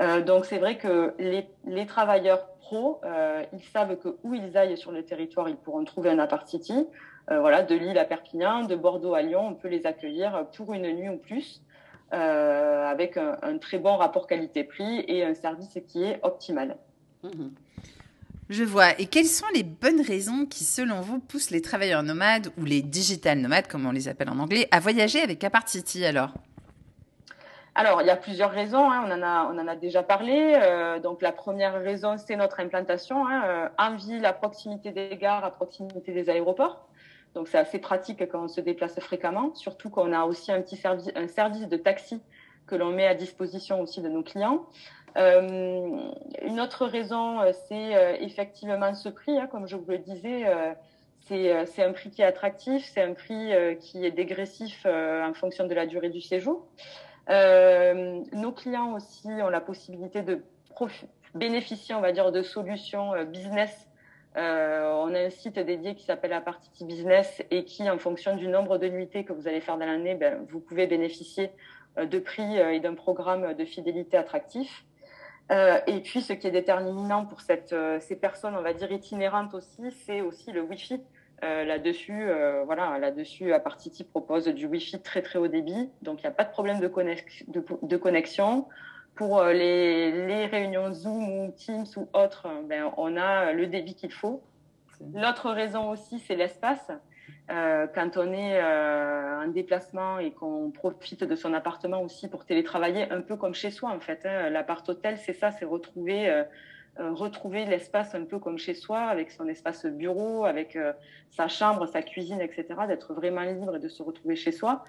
Euh, 0.00 0.22
donc 0.22 0.46
c'est 0.46 0.58
vrai 0.58 0.78
que 0.78 1.14
les, 1.18 1.86
travailleurs 1.86 2.48
pros, 2.60 3.00
ils 3.52 3.62
savent 3.62 3.96
que 3.98 4.16
où 4.22 4.34
ils 4.34 4.56
aillent 4.56 4.78
sur 4.78 4.92
le 4.92 5.04
territoire, 5.04 5.48
ils 5.48 5.56
pourront 5.56 5.84
trouver 5.84 6.10
un 6.10 6.18
appart 6.18 6.46
city. 6.46 6.74
Euh, 6.74 6.86
voilà, 7.30 7.62
de 7.62 7.74
Lille 7.74 7.98
à 7.98 8.04
Perpignan, 8.04 8.64
de 8.64 8.74
Bordeaux 8.74 9.14
à 9.14 9.22
Lyon, 9.22 9.48
on 9.48 9.54
peut 9.54 9.68
les 9.68 9.86
accueillir 9.86 10.46
pour 10.56 10.72
une 10.72 10.90
nuit 10.92 11.08
ou 11.08 11.18
plus, 11.18 11.62
euh, 12.14 12.86
avec 12.86 13.18
un, 13.18 13.36
un, 13.42 13.58
très 13.58 13.78
bon 13.78 13.96
rapport 13.96 14.26
qualité-prix 14.26 15.04
et 15.08 15.24
un 15.24 15.34
service 15.34 15.78
qui 15.86 16.04
est 16.04 16.20
optimal. 16.22 16.78
Mmh. 17.22 17.48
Je 18.48 18.64
vois. 18.64 18.98
Et 18.98 19.04
quelles 19.04 19.26
sont 19.26 19.46
les 19.54 19.62
bonnes 19.62 20.00
raisons 20.00 20.46
qui, 20.46 20.64
selon 20.64 21.02
vous, 21.02 21.18
poussent 21.18 21.50
les 21.50 21.60
travailleurs 21.60 22.02
nomades 22.02 22.48
ou 22.56 22.64
les 22.64 22.80
digital 22.80 23.38
nomades, 23.38 23.66
comme 23.66 23.84
on 23.84 23.90
les 23.90 24.08
appelle 24.08 24.30
en 24.30 24.38
anglais, 24.38 24.68
à 24.70 24.80
voyager 24.80 25.20
avec 25.20 25.44
Apart 25.44 25.68
City 25.68 26.06
alors? 26.06 26.30
Alors, 27.74 28.00
il 28.00 28.06
y 28.06 28.10
a 28.10 28.16
plusieurs 28.16 28.52
raisons, 28.52 28.90
hein, 28.90 29.04
on, 29.06 29.12
en 29.12 29.22
a, 29.22 29.52
on 29.52 29.58
en 29.58 29.68
a 29.68 29.76
déjà 29.76 30.02
parlé. 30.02 30.58
Euh, 30.62 31.00
donc, 31.00 31.20
la 31.20 31.30
première 31.30 31.74
raison, 31.74 32.16
c'est 32.16 32.36
notre 32.36 32.60
implantation 32.60 33.26
hein, 33.26 33.42
euh, 33.44 33.68
en 33.76 33.96
ville, 33.96 34.24
à 34.24 34.32
proximité 34.32 34.92
des 34.92 35.14
gares, 35.16 35.44
à 35.44 35.50
proximité 35.50 36.12
des 36.12 36.30
aéroports. 36.30 36.87
Donc 37.34 37.48
c'est 37.48 37.58
assez 37.58 37.78
pratique 37.78 38.26
quand 38.28 38.44
on 38.44 38.48
se 38.48 38.60
déplace 38.60 38.98
fréquemment, 39.00 39.54
surtout 39.54 39.90
qu'on 39.90 40.12
a 40.12 40.24
aussi 40.24 40.50
un 40.50 40.60
petit 40.62 40.76
service, 40.76 41.10
un 41.14 41.28
service 41.28 41.68
de 41.68 41.76
taxi 41.76 42.20
que 42.66 42.74
l'on 42.74 42.90
met 42.90 43.06
à 43.06 43.14
disposition 43.14 43.80
aussi 43.80 44.00
de 44.00 44.08
nos 44.08 44.22
clients. 44.22 44.66
Euh, 45.16 46.10
une 46.42 46.60
autre 46.60 46.86
raison, 46.86 47.40
euh, 47.40 47.52
c'est 47.68 47.96
euh, 47.96 48.16
effectivement 48.20 48.94
ce 48.94 49.08
prix, 49.08 49.38
hein, 49.38 49.48
comme 49.50 49.66
je 49.66 49.76
vous 49.76 49.90
le 49.90 49.98
disais. 49.98 50.44
C'est 51.20 51.82
un 51.82 51.92
prix 51.92 52.10
qui 52.10 52.22
est 52.22 52.24
attractif, 52.24 52.90
c'est 52.94 53.02
un 53.02 53.12
prix 53.12 53.52
qui 53.80 54.06
est 54.06 54.10
dégressif 54.10 54.86
en 54.86 55.34
fonction 55.34 55.66
de 55.66 55.74
la 55.74 55.84
durée 55.84 56.08
du 56.08 56.22
séjour. 56.22 56.66
nos 57.28 58.52
clients 58.52 58.94
aussi 58.94 59.28
ont 59.28 59.50
la 59.50 59.60
possibilité 59.60 60.22
de 60.22 60.42
bénéficier, 61.34 61.94
on 61.94 62.00
va 62.00 62.12
dire, 62.12 62.32
de 62.32 62.40
solutions 62.40 63.12
business 63.24 63.87
euh, 64.36 64.92
on 65.04 65.14
a 65.14 65.20
un 65.20 65.30
site 65.30 65.58
dédié 65.58 65.94
qui 65.94 66.04
s'appelle 66.04 66.32
Apartiti 66.32 66.84
Business 66.84 67.42
et 67.50 67.64
qui, 67.64 67.88
en 67.88 67.98
fonction 67.98 68.36
du 68.36 68.48
nombre 68.48 68.78
de 68.78 68.88
nuitées 68.88 69.24
que 69.24 69.32
vous 69.32 69.48
allez 69.48 69.60
faire 69.60 69.78
dans 69.78 69.86
l'année, 69.86 70.14
ben, 70.14 70.44
vous 70.48 70.60
pouvez 70.60 70.86
bénéficier 70.86 71.50
euh, 71.98 72.06
de 72.06 72.18
prix 72.18 72.58
euh, 72.58 72.72
et 72.72 72.80
d'un 72.80 72.94
programme 72.94 73.54
de 73.54 73.64
fidélité 73.64 74.16
attractif. 74.16 74.84
Et 75.50 76.00
puis, 76.04 76.20
ce 76.20 76.34
qui 76.34 76.46
est 76.46 76.50
déterminant 76.50 77.24
pour 77.24 77.40
ces 77.40 78.16
personnes, 78.20 78.54
on 78.54 78.60
va 78.60 78.74
dire 78.74 78.92
itinérantes 78.92 79.54
aussi, 79.54 79.90
c'est 80.04 80.20
aussi 80.20 80.52
le 80.52 80.60
Wi-Fi. 80.60 81.00
Là-dessus, 81.40 82.28
voilà, 82.66 82.98
là-dessus, 82.98 83.54
Apartiti 83.54 84.04
propose 84.04 84.46
du 84.48 84.66
Wi-Fi 84.66 85.00
très 85.00 85.22
très 85.22 85.38
haut 85.38 85.48
débit, 85.48 85.88
donc 86.02 86.20
il 86.20 86.24
n'y 86.24 86.28
a 86.28 86.32
pas 86.32 86.44
de 86.44 86.50
problème 86.50 86.80
de 86.80 87.96
connexion 87.96 88.66
pour 89.18 89.40
euh, 89.40 89.52
les, 89.52 90.26
les, 90.26 90.46
réunions 90.46 90.94
Zoom 90.94 91.28
ou 91.28 91.52
Teams 91.52 91.84
ou 91.96 92.08
autres, 92.14 92.48
ben, 92.68 92.90
on 92.96 93.16
a 93.16 93.52
le 93.52 93.66
débit 93.66 93.94
qu'il 93.94 94.12
faut. 94.12 94.42
L'autre 95.12 95.50
raison 95.50 95.90
aussi, 95.90 96.20
c'est 96.20 96.36
l'espace. 96.36 96.90
Euh, 97.50 97.86
quand 97.94 98.16
on 98.16 98.32
est 98.32 98.60
euh, 98.62 99.42
en 99.42 99.48
déplacement 99.48 100.18
et 100.18 100.32
qu'on 100.32 100.70
profite 100.70 101.24
de 101.24 101.34
son 101.34 101.54
appartement 101.54 102.02
aussi 102.02 102.28
pour 102.28 102.44
télétravailler 102.44 103.10
un 103.10 103.22
peu 103.22 103.36
comme 103.36 103.54
chez 103.54 103.70
soi 103.70 103.90
en 103.90 104.00
fait. 104.00 104.24
Hein. 104.26 104.50
L'appart 104.50 104.86
hôtel, 104.88 105.16
c'est 105.16 105.32
ça, 105.32 105.50
c'est 105.50 105.64
retrouver 105.64 106.28
euh, 106.28 106.44
retrouver 106.98 107.64
l'espace 107.64 108.14
un 108.14 108.24
peu 108.24 108.38
comme 108.38 108.58
chez 108.58 108.74
soi, 108.74 109.00
avec 109.00 109.30
son 109.30 109.48
espace 109.48 109.86
bureau, 109.86 110.44
avec 110.44 110.76
sa 111.30 111.46
chambre, 111.46 111.86
sa 111.86 112.02
cuisine, 112.02 112.40
etc., 112.40 112.66
d'être 112.88 113.14
vraiment 113.14 113.42
libre 113.42 113.76
et 113.76 113.78
de 113.78 113.88
se 113.88 114.02
retrouver 114.02 114.34
chez 114.34 114.50
soi. 114.50 114.82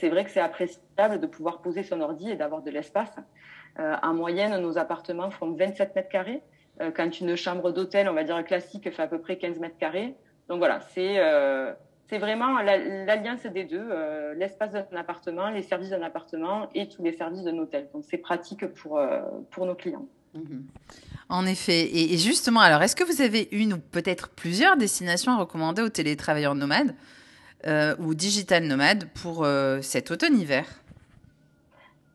c'est 0.00 0.08
vrai 0.08 0.24
que 0.24 0.30
c'est 0.30 0.40
appréciable 0.40 1.20
de 1.20 1.26
pouvoir 1.26 1.60
poser 1.60 1.82
son 1.82 2.00
ordi 2.00 2.30
et 2.30 2.36
d'avoir 2.36 2.62
de 2.62 2.70
l'espace. 2.70 3.14
En 3.78 4.14
moyenne, 4.14 4.56
nos 4.60 4.78
appartements 4.78 5.30
font 5.30 5.52
27 5.52 5.94
mètres 5.96 6.08
carrés. 6.08 6.42
quand 6.94 7.20
une 7.20 7.36
chambre 7.36 7.72
d'hôtel, 7.72 8.08
on 8.08 8.12
va 8.12 8.24
dire 8.24 8.42
classique, 8.44 8.90
fait 8.90 9.02
à 9.02 9.06
peu 9.06 9.20
près 9.20 9.36
15 9.36 9.58
mètres 9.58 9.78
carrés. 9.78 10.14
Donc 10.48 10.58
voilà, 10.58 10.80
c'est 10.80 11.18
c'est 12.12 12.18
vraiment 12.18 12.60
l'alliance 12.60 13.46
des 13.46 13.64
deux, 13.64 13.80
euh, 13.80 14.34
l'espace 14.34 14.72
d'un 14.72 14.84
appartement, 14.98 15.48
les 15.48 15.62
services 15.62 15.88
d'un 15.88 16.02
appartement 16.02 16.68
et 16.74 16.86
tous 16.86 17.02
les 17.02 17.14
services 17.14 17.42
d'un 17.42 17.56
hôtel. 17.56 17.88
Donc 17.94 18.04
c'est 18.06 18.18
pratique 18.18 18.66
pour, 18.66 18.98
euh, 18.98 19.20
pour 19.50 19.64
nos 19.64 19.74
clients. 19.74 20.06
Mhm. 20.34 20.66
En 21.30 21.46
effet. 21.46 21.88
Et, 21.90 22.18
justement, 22.18 22.60
alors, 22.60 22.82
est-ce 22.82 22.94
que 22.94 23.04
vous 23.04 23.22
avez 23.22 23.48
une 23.50 23.72
ou 23.72 23.78
peut-être 23.78 24.28
plusieurs 24.28 24.76
destinations 24.76 25.32
à 25.32 25.36
recommander 25.38 25.80
aux 25.80 25.88
télétravailleurs 25.88 26.54
nomades 26.54 26.94
euh, 27.66 27.96
ou 27.98 28.12
digital 28.12 28.64
nomades 28.64 29.08
pour 29.14 29.46
cet 29.80 30.10
automne-hiver? 30.10 30.66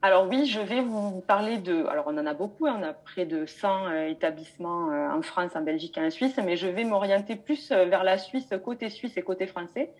Alors 0.03 0.27
oui, 0.29 0.45
je 0.45 0.59
vais 0.59 0.81
vous 0.81 1.21
parler 1.21 1.57
de... 1.57 1.85
Alors 1.87 2.05
on 2.07 2.17
en 2.19 2.27
a 2.27 2.35
beaucoup, 2.35 2.67
hein, 2.67 2.77
on 2.79 2.83
a 2.83 2.93
près 2.93 3.25
de 3.25 3.47
100 3.47 3.87
euh, 3.87 4.07
établissements 4.07 4.91
euh, 4.91 5.09
en 5.09 5.23
France, 5.23 5.55
en 5.55 5.61
Belgique 5.61 5.97
et 5.97 6.01
en 6.01 6.11
Suisse, 6.11 6.39
mais 6.43 6.55
je 6.55 6.67
vais 6.67 6.83
m'orienter 6.83 7.35
plus 7.35 7.71
euh, 7.71 7.85
vers 7.85 8.03
la 8.03 8.19
Suisse, 8.19 8.47
côté 8.63 8.89
suisse 8.89 9.17
et 9.17 9.23
côté 9.23 9.47
français, 9.47 9.91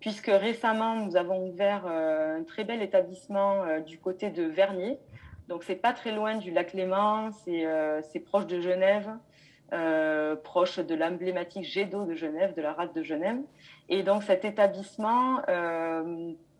puisque 0.00 0.26
récemment 0.26 0.96
nous 0.96 1.16
avons 1.16 1.48
ouvert 1.48 1.86
un 1.86 2.44
très 2.44 2.64
bel 2.64 2.82
établissement 2.82 3.64
du 3.80 3.98
côté 3.98 4.28
de 4.30 4.44
Vernier. 4.44 4.98
Donc 5.48 5.64
c'est 5.64 5.76
pas 5.76 5.94
très 5.94 6.12
loin 6.12 6.36
du 6.36 6.50
lac 6.50 6.74
Léman, 6.74 7.30
c'est 7.32 8.20
proche 8.20 8.46
de 8.46 8.60
Genève, 8.60 9.10
proche 10.44 10.78
de 10.78 10.94
l'emblématique 10.94 11.64
jet 11.64 11.86
d'eau 11.86 12.04
de 12.04 12.14
Genève, 12.14 12.54
de 12.54 12.62
la 12.62 12.74
rade 12.74 12.92
de 12.92 13.02
Genève. 13.02 13.38
Et 13.88 14.04
donc 14.04 14.22
cet 14.22 14.44
établissement 14.44 15.40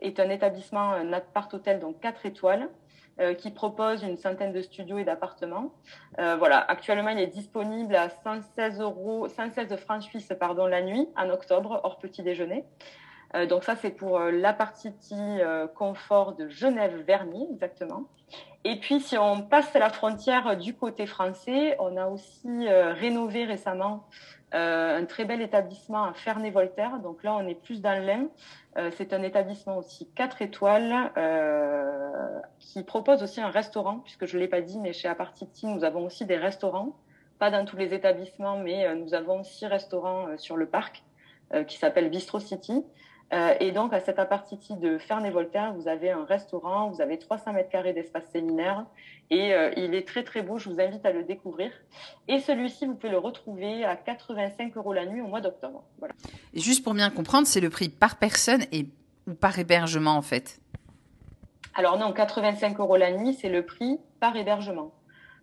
est 0.00 0.20
un 0.20 0.30
établissement, 0.30 0.90
un 0.90 1.12
appart-hôtel, 1.12 1.80
donc 1.80 2.00
4 2.00 2.26
étoiles, 2.26 2.68
euh, 3.20 3.34
qui 3.34 3.50
propose 3.50 4.04
une 4.04 4.16
centaine 4.16 4.52
de 4.52 4.62
studios 4.62 4.98
et 4.98 5.02
d'appartements. 5.04 5.72
Euh, 6.20 6.36
voilà, 6.36 6.60
actuellement, 6.60 7.10
il 7.10 7.18
est 7.18 7.26
disponible 7.26 7.96
à 7.96 8.10
116 8.10 8.80
euros, 8.80 9.26
116 9.26 9.74
francs 9.74 10.04
suisses, 10.04 10.32
pardon, 10.38 10.66
la 10.66 10.82
nuit, 10.82 11.08
en 11.16 11.28
octobre, 11.30 11.80
hors 11.82 11.98
petit 11.98 12.22
déjeuner. 12.22 12.64
Euh, 13.34 13.46
donc 13.46 13.64
ça, 13.64 13.74
c'est 13.74 13.90
pour 13.90 14.20
la 14.20 14.52
partie 14.52 14.92
confort 15.74 16.36
de 16.36 16.48
Genève-Vernier, 16.48 17.48
exactement. 17.50 18.04
Et 18.62 18.78
puis, 18.78 19.00
si 19.00 19.18
on 19.18 19.42
passe 19.42 19.74
la 19.74 19.90
frontière 19.90 20.56
du 20.56 20.74
côté 20.74 21.06
français, 21.06 21.74
on 21.80 21.96
a 21.96 22.06
aussi 22.06 22.68
rénové 22.68 23.46
récemment 23.46 24.06
un 24.52 25.04
très 25.04 25.24
bel 25.24 25.42
établissement 25.42 26.04
à 26.04 26.12
Ferney-Voltaire. 26.14 26.98
Donc 27.00 27.22
là, 27.22 27.34
on 27.34 27.46
est 27.46 27.54
plus 27.54 27.80
dans 27.80 28.02
l'Ain. 28.02 28.28
Euh, 28.78 28.90
c'est 28.96 29.12
un 29.12 29.22
établissement 29.22 29.78
aussi 29.78 30.08
4 30.14 30.42
étoiles 30.42 31.10
euh, 31.16 32.40
qui 32.60 32.82
propose 32.84 33.22
aussi 33.22 33.40
un 33.40 33.50
restaurant, 33.50 33.98
puisque 33.98 34.26
je 34.26 34.36
ne 34.36 34.42
l'ai 34.42 34.48
pas 34.48 34.60
dit, 34.60 34.78
mais 34.78 34.92
chez 34.92 35.08
Apartiti, 35.08 35.66
nous 35.66 35.84
avons 35.84 36.06
aussi 36.06 36.24
des 36.26 36.36
restaurants. 36.36 36.96
Pas 37.38 37.50
dans 37.50 37.64
tous 37.64 37.76
les 37.76 37.92
établissements, 37.92 38.56
mais 38.58 38.86
euh, 38.86 38.94
nous 38.94 39.14
avons 39.14 39.42
six 39.42 39.66
restaurants 39.66 40.36
sur 40.38 40.56
le 40.56 40.66
parc 40.66 41.02
qui 41.66 41.78
s'appelle 41.78 42.10
Bistro 42.10 42.40
City. 42.40 42.84
Euh, 43.32 43.54
et 43.60 43.72
donc, 43.72 43.92
à 43.92 44.00
cet 44.00 44.18
apartiti 44.18 44.74
de 44.76 44.96
Ferney-Voltaire, 44.96 45.74
vous 45.74 45.86
avez 45.86 46.10
un 46.10 46.24
restaurant, 46.24 46.88
vous 46.90 47.02
avez 47.02 47.18
300 47.18 47.52
mètres 47.52 47.68
carrés 47.68 47.92
d'espace 47.92 48.24
séminaire 48.30 48.86
et 49.30 49.52
euh, 49.52 49.70
il 49.76 49.94
est 49.94 50.06
très 50.06 50.24
très 50.24 50.42
beau. 50.42 50.58
Je 50.58 50.70
vous 50.70 50.80
invite 50.80 51.04
à 51.04 51.12
le 51.12 51.24
découvrir. 51.24 51.70
Et 52.26 52.40
celui-ci, 52.40 52.86
vous 52.86 52.94
pouvez 52.94 53.12
le 53.12 53.18
retrouver 53.18 53.84
à 53.84 53.96
85 53.96 54.76
euros 54.76 54.94
la 54.94 55.04
nuit 55.04 55.20
au 55.20 55.26
mois 55.26 55.42
d'octobre. 55.42 55.84
Voilà. 55.98 56.14
Et 56.54 56.60
juste 56.60 56.82
pour 56.82 56.94
bien 56.94 57.10
comprendre, 57.10 57.46
c'est 57.46 57.60
le 57.60 57.68
prix 57.68 57.90
par 57.90 58.16
personne 58.16 58.62
et 58.72 58.86
ou 59.28 59.34
par 59.34 59.58
hébergement 59.58 60.16
en 60.16 60.22
fait? 60.22 60.60
Alors 61.74 61.98
non, 61.98 62.12
85 62.12 62.80
euros 62.80 62.96
la 62.96 63.12
nuit, 63.12 63.34
c'est 63.34 63.50
le 63.50 63.64
prix 63.64 63.98
par 64.20 64.34
hébergement. 64.34 64.92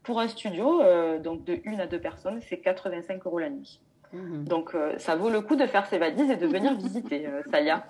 Pour 0.03 0.19
un 0.19 0.27
studio, 0.27 0.81
euh, 0.81 1.19
donc 1.19 1.45
de 1.45 1.59
une 1.63 1.79
à 1.79 1.87
deux 1.87 1.99
personnes, 1.99 2.41
c'est 2.49 2.59
85 2.59 3.25
euros 3.25 3.39
la 3.39 3.49
nuit. 3.49 3.79
Mhm. 4.13 4.45
Donc, 4.45 4.75
euh, 4.75 4.93
ça 4.97 5.15
vaut 5.15 5.29
le 5.29 5.41
coup 5.41 5.55
de 5.55 5.65
faire 5.65 5.85
ses 5.87 5.97
valises 5.97 6.29
et 6.29 6.35
de 6.35 6.47
venir 6.47 6.75
visiter, 6.77 7.27
euh, 7.27 7.41
Saya. 7.51 7.85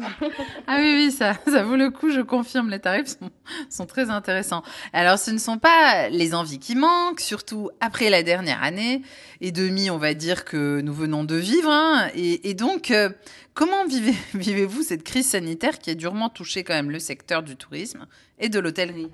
ah 0.67 0.77
oui, 0.79 0.93
oui, 0.95 1.11
ça, 1.11 1.33
ça 1.47 1.63
vaut 1.63 1.75
le 1.75 1.89
coup, 1.89 2.09
je 2.09 2.21
confirme. 2.21 2.69
Les 2.69 2.79
tarifs 2.79 3.07
sont, 3.07 3.29
sont, 3.69 3.85
très 3.85 4.09
intéressants. 4.09 4.63
Alors, 4.93 5.17
ce 5.17 5.31
ne 5.31 5.37
sont 5.37 5.57
pas 5.57 6.09
les 6.09 6.33
envies 6.33 6.59
qui 6.59 6.75
manquent, 6.75 7.19
surtout 7.19 7.69
après 7.79 8.09
la 8.09 8.23
dernière 8.23 8.63
année 8.63 9.01
et 9.41 9.51
demi, 9.51 9.89
on 9.89 9.97
va 9.97 10.13
dire, 10.13 10.45
que 10.45 10.81
nous 10.81 10.93
venons 10.93 11.23
de 11.23 11.35
vivre. 11.35 11.69
Hein. 11.69 12.09
Et, 12.15 12.53
donc, 12.53 12.91
euh, 12.91 13.09
comment 13.53 13.85
vivez, 13.85 14.15
vivez-vous 14.33 14.83
cette 14.83 15.03
crise 15.03 15.27
sanitaire 15.27 15.79
qui 15.79 15.89
a 15.91 15.95
durement 15.95 16.29
touché 16.29 16.63
quand 16.63 16.73
même 16.73 16.91
le 16.91 16.99
secteur 16.99 17.43
du 17.43 17.55
tourisme 17.55 18.05
et 18.39 18.49
de 18.49 18.59
l'hôtellerie? 18.59 19.11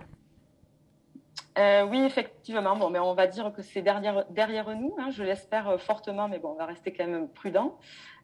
Euh, 1.58 1.86
oui, 1.86 2.03
effectivement. 2.03 2.75
Bon, 2.75 2.89
mais 2.89 3.00
on 3.00 3.13
va 3.13 3.27
dire 3.27 3.51
que 3.53 3.62
c'est 3.62 3.81
derrière, 3.81 4.25
derrière 4.29 4.74
nous. 4.75 4.96
Hein, 4.98 5.10
je 5.10 5.24
l'espère 5.24 5.70
euh, 5.70 5.77
fortement, 5.77 6.27
mais 6.27 6.39
bon, 6.39 6.51
on 6.51 6.55
va 6.55 6.65
rester 6.65 6.93
quand 6.93 7.08
même 7.08 7.27
prudent. 7.27 7.77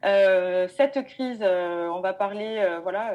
Euh, 0.04 0.66
cette 0.68 1.04
crise, 1.04 1.42
on 1.42 2.00
va 2.00 2.12
parler. 2.14 2.78
voilà, 2.82 3.14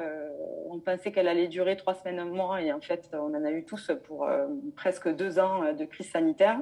on 0.70 0.80
pensait 0.80 1.12
qu'elle 1.12 1.28
allait 1.28 1.48
durer 1.48 1.78
trois 1.78 1.96
semaines, 1.96 2.20
un 2.20 2.26
mois, 2.26 2.62
et 2.62 2.72
en 2.72 2.82
fait, 2.82 3.10
on 3.14 3.34
en 3.34 3.46
a 3.46 3.52
eu 3.52 3.64
tous 3.66 3.92
pour 4.04 4.28
presque 4.76 5.10
deux 5.16 5.40
ans 5.40 5.74
de 5.74 5.86
crise 5.86 6.12
sanitaire. 6.12 6.60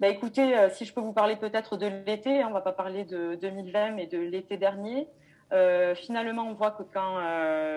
Bah, 0.00 0.08
écoutez, 0.08 0.54
si 0.70 0.84
je 0.84 0.92
peux 0.94 1.00
vous 1.00 1.12
parler 1.12 1.36
peut-être 1.36 1.76
de 1.76 1.86
l'été, 1.86 2.40
hein, 2.40 2.48
on 2.50 2.52
va 2.52 2.62
pas 2.62 2.72
parler 2.72 3.04
de 3.04 3.34
2020, 3.36 3.90
mais 3.90 4.06
de 4.06 4.18
l'été 4.18 4.56
dernier. 4.56 5.06
Finalement, 5.96 6.44
on 6.48 6.54
voit 6.54 6.70
que 6.70 6.82
quand 6.82 7.18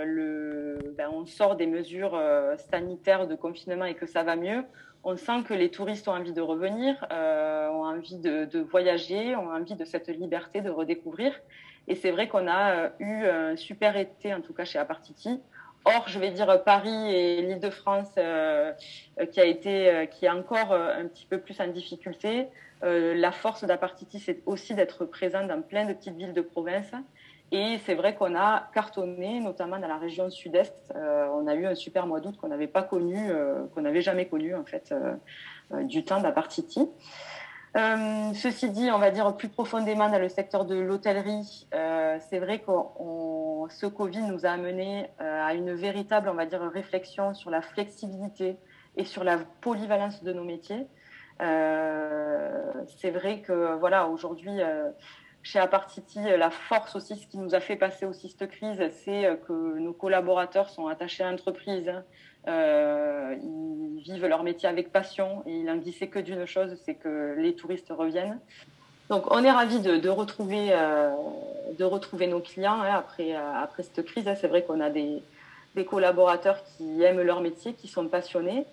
le, 0.05 0.77
ben, 0.97 1.09
on 1.11 1.25
sort 1.25 1.55
des 1.55 1.67
mesures 1.67 2.19
sanitaires 2.71 3.27
de 3.27 3.35
confinement 3.35 3.85
et 3.85 3.95
que 3.95 4.05
ça 4.05 4.23
va 4.23 4.35
mieux, 4.35 4.63
on 5.05 5.17
sent 5.17 5.43
que 5.47 5.53
les 5.53 5.69
touristes 5.69 6.07
ont 6.07 6.13
envie 6.13 6.33
de 6.33 6.41
revenir, 6.41 7.05
euh, 7.11 7.69
ont 7.69 7.85
envie 7.85 8.17
de, 8.17 8.59
voyager, 8.59 9.35
ont 9.35 9.51
envie 9.51 9.75
de 9.75 9.85
cette 9.85 10.07
liberté 10.07 10.61
de 10.61 10.71
redécouvrir. 10.71 11.31
Et 11.87 11.93
c'est 11.93 12.09
vrai 12.09 12.27
qu'on 12.27 12.47
a 12.47 12.71
euh, 12.71 12.89
eu 12.99 13.25
un 13.27 13.55
super 13.55 13.95
été, 13.97 14.33
en 14.33 14.41
tout 14.41 14.53
cas 14.53 14.65
chez 14.65 14.79
Apartiti. 14.79 15.39
Or, 15.85 16.05
je 16.07 16.17
vais 16.17 16.31
dire 16.31 16.63
Paris 16.63 17.13
et 17.15 17.43
l'Île-de-France, 17.43 18.15
euh, 18.17 18.73
qui 19.31 19.39
a 19.39 19.45
été, 19.45 20.09
qui 20.09 20.25
est 20.25 20.31
encore 20.31 20.73
un 20.73 21.05
petit 21.05 21.27
peu 21.27 21.37
plus 21.37 21.61
en 21.61 21.67
difficulté. 21.67 22.47
la 22.81 23.31
force 23.31 23.63
d'Apartiti, 23.63 24.17
c'est 24.17 24.41
aussi 24.47 24.73
d'être 24.73 25.05
présent 25.05 25.45
dans 25.45 25.61
plein 25.61 25.85
de 25.85 25.93
petites 25.93 26.15
villes 26.15 26.33
de 26.33 26.41
province 26.41 26.91
et 27.51 27.77
c'est 27.85 27.93
vrai 27.93 28.15
qu'on 28.15 28.35
a 28.35 28.69
cartonné, 28.73 29.39
notamment 29.39 29.77
dans 29.77 29.87
la 29.87 29.97
région 29.97 30.29
sud-est. 30.29 30.75
Euh, 30.95 31.27
on 31.33 31.47
a 31.47 31.53
eu 31.53 31.65
un 31.65 31.75
super 31.75 32.07
mois 32.07 32.19
d'août 32.19 32.35
qu'on 32.37 32.47
n'avait 32.47 32.67
pas 32.67 32.81
connu, 32.81 33.17
euh, 33.29 33.65
qu'on 33.73 33.81
n'avait 33.81 34.01
jamais 34.01 34.27
connu 34.27 34.55
en 34.55 34.65
fait, 34.65 34.91
euh, 34.91 35.83
du 35.83 36.03
temps 36.03 36.19
d'Apartiti. 36.19 36.89
ceci 38.33 38.71
dit, 38.71 38.89
on 38.91 38.97
va 38.97 39.11
dire 39.11 39.35
plus 39.37 39.49
profondément 39.49 40.09
dans 40.09 40.19
le 40.19 40.29
secteur 40.29 40.65
de 40.65 40.75
l'hôtellerie, 40.75 41.67
c'est 42.19 42.39
vrai 42.39 42.59
que 42.59 42.71
ce 43.69 43.85
Covid 43.85 44.23
nous 44.23 44.45
a 44.45 44.49
amené 44.49 45.09
à 45.19 45.53
une 45.53 45.73
véritable, 45.73 46.29
on 46.29 46.35
va 46.35 46.45
dire, 46.45 46.61
réflexion 46.61 47.33
sur 47.33 47.49
la 47.49 47.61
flexibilité 47.61 48.57
et 48.95 49.03
sur 49.03 49.23
la 49.23 49.37
polyvalence 49.59 50.23
de 50.23 50.31
nos 50.31 50.45
métiers. 50.45 50.87
c'est 51.39 53.11
vrai 53.11 53.41
que 53.41 53.75
voilà, 53.75 54.07
aujourd'hui 54.07 54.61
chez 55.45 55.59
Apartiti, 55.59 56.19
la 56.19 56.49
force 56.49 56.95
aussi, 56.95 57.15
ce 57.15 57.27
qui 57.27 57.37
nous 57.37 57.53
a 57.53 57.59
fait 57.59 57.75
passer 57.75 58.07
aussi 58.07 58.29
cette 58.29 58.49
crise, 58.49 58.81
c'est 59.03 59.25
euh, 59.25 59.35
que 59.35 59.77
nos 59.77 59.93
collaborateurs 59.93 60.71
sont 60.71 60.87
attachés 60.87 61.23
à 61.23 61.29
l'entreprise. 61.29 61.93
Euh, 62.47 63.35
ils 63.43 64.01
vivent 64.01 64.25
leur 64.25 64.41
métier 64.41 64.67
avec 64.67 64.91
passion 64.91 65.43
et 65.45 65.51
il 65.51 65.65
n'en 65.65 65.79
sait 65.83 66.07
que 66.07 66.17
d'une 66.17 66.47
chose, 66.47 66.75
c'est 66.83 66.95
que 66.95 67.35
les 67.37 67.53
touristes 67.53 67.93
reviennent. 67.95 68.39
Donc, 69.11 69.31
on 69.31 69.43
est 69.43 69.51
ravis 69.51 69.79
de, 69.81 70.09
retrouver, 70.09 70.69
euh, 70.71 71.11
de 71.77 71.83
retrouver 71.83 72.25
nos 72.25 72.39
clients 72.39 72.81
hein, 72.81 72.95
après, 72.95 73.35
après 73.35 73.83
cette 73.83 74.03
crise. 74.03 74.27
C'est 74.41 74.47
vrai 74.47 74.63
qu'on 74.63 74.81
a 74.81 74.89
des, 74.89 75.21
des 75.75 75.85
collaborateurs 75.85 76.63
qui 76.75 77.03
aiment 77.03 77.21
leur 77.21 77.41
métier, 77.41 77.73
qui 77.73 77.87
sont 77.87 78.07
passionnés. 78.07 78.65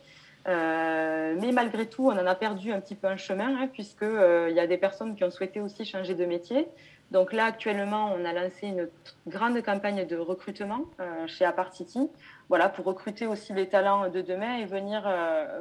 Euh, 0.49 1.37
mais 1.41 1.53
malgré 1.53 1.87
tout, 1.87 2.07
on 2.07 2.19
en 2.19 2.27
a 2.27 2.35
perdu 2.35 2.73
un 2.73 2.81
petit 2.81 2.95
peu 2.95 3.07
un 3.07 3.17
chemin, 3.17 3.57
hein, 3.57 3.69
puisqu'il 3.73 4.07
euh, 4.07 4.51
y 4.51 4.61
a 4.61 4.67
des 4.67 4.77
personnes 4.77 5.15
qui 5.15 5.25
ont 5.25 5.31
souhaité 5.31 5.61
aussi 5.61 5.85
changer 5.85 6.15
de 6.15 6.25
métier. 6.25 6.69
Donc 7.11 7.33
là, 7.33 7.45
actuellement, 7.45 8.11
on 8.17 8.25
a 8.25 8.33
lancé 8.33 8.69
une 8.69 8.89
grande 9.27 9.61
campagne 9.63 10.07
de 10.07 10.17
recrutement 10.17 10.87
euh, 10.99 11.27
chez 11.27 11.45
Apartiti, 11.45 12.11
voilà, 12.49 12.69
pour 12.69 12.87
recruter 12.87 13.27
aussi 13.27 13.53
les 13.53 13.69
talents 13.69 14.09
de 14.09 14.21
demain 14.23 14.57
et 14.57 14.65
venir, 14.65 15.03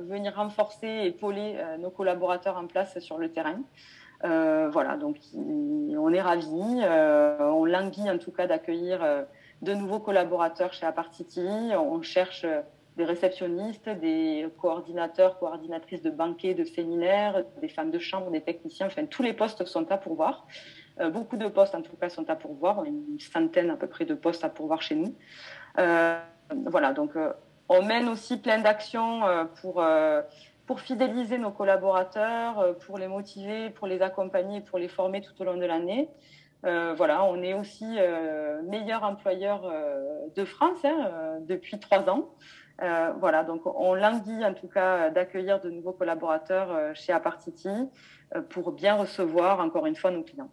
venir 0.01 0.35
renforcer 0.35 0.87
et 0.87 1.07
épauler 1.07 1.57
nos 1.79 1.89
collaborateurs 1.89 2.57
en 2.57 2.67
place 2.67 2.99
sur 2.99 3.17
le 3.17 3.31
terrain. 3.31 3.59
voilà, 4.23 4.97
donc 4.97 5.17
on 5.35 6.13
est 6.13 6.21
ravis, 6.21 6.81
on 7.39 7.65
languit 7.65 8.09
en 8.09 8.17
tout 8.17 8.31
cas 8.31 8.47
d'accueillir 8.47 8.99
de 9.61 9.73
nouveaux 9.73 9.99
collaborateurs 9.99 10.73
chez 10.73 10.85
Apartiti. 10.85 11.47
On 11.77 12.01
cherche 12.01 12.45
des 12.97 13.05
réceptionnistes, 13.05 13.87
des 13.87 14.47
coordinateurs, 14.59 15.39
coordinatrices 15.39 16.01
de 16.01 16.11
banquets, 16.11 16.53
de 16.53 16.65
séminaires, 16.65 17.43
des 17.61 17.69
femmes 17.69 17.91
de 17.91 17.99
chambre, 17.99 18.31
des 18.31 18.41
techniciens, 18.41 18.87
enfin 18.87 19.05
tous 19.05 19.23
les 19.23 19.33
postes 19.33 19.65
sont 19.65 19.89
à 19.91 19.97
pourvoir. 19.97 20.45
Euh, 20.99 21.09
beaucoup 21.09 21.37
de 21.37 21.47
postes 21.47 21.73
en 21.73 21.81
tout 21.81 21.95
cas 21.95 22.09
sont 22.09 22.29
à 22.29 22.35
pourvoir, 22.35 22.83
une 22.83 23.17
centaine 23.19 23.69
à 23.69 23.75
peu 23.75 23.87
près 23.87 24.05
de 24.05 24.13
postes 24.13 24.43
à 24.43 24.49
pourvoir 24.49 24.81
chez 24.81 24.95
nous. 24.95 25.15
Euh, 25.79 26.19
voilà, 26.65 26.91
donc 26.91 27.15
euh, 27.15 27.31
on 27.69 27.81
mène 27.81 28.09
aussi 28.09 28.37
plein 28.37 28.59
d'actions 28.59 29.21
pour, 29.61 29.81
pour 30.67 30.81
fidéliser 30.81 31.37
nos 31.37 31.51
collaborateurs, 31.51 32.75
pour 32.85 32.97
les 32.97 33.07
motiver, 33.07 33.69
pour 33.69 33.87
les 33.87 34.01
accompagner, 34.01 34.59
pour 34.59 34.77
les 34.77 34.89
former 34.89 35.21
tout 35.21 35.31
au 35.41 35.45
long 35.45 35.55
de 35.55 35.65
l'année. 35.65 36.09
voilà, 36.63 37.23
on 37.23 37.41
est 37.41 37.53
aussi 37.53 37.97
meilleur 38.65 39.03
employeur 39.03 39.71
de 40.35 40.43
France 40.43 40.83
hein, 40.83 41.39
depuis 41.47 41.79
trois 41.79 42.09
ans. 42.09 42.27
Euh, 42.81 43.11
voilà, 43.19 43.43
donc 43.43 43.61
on 43.65 43.93
languit 43.93 44.43
en 44.43 44.53
tout 44.53 44.67
cas 44.67 45.09
d'accueillir 45.09 45.59
de 45.61 45.69
nouveaux 45.69 45.91
collaborateurs 45.91 46.71
euh, 46.71 46.91
chez 46.95 47.13
Apartiti 47.13 47.69
euh, 48.35 48.41
pour 48.41 48.71
bien 48.71 48.95
recevoir 48.95 49.59
encore 49.59 49.85
une 49.85 49.95
fois 49.95 50.11
nos 50.11 50.23
clients. 50.23 50.49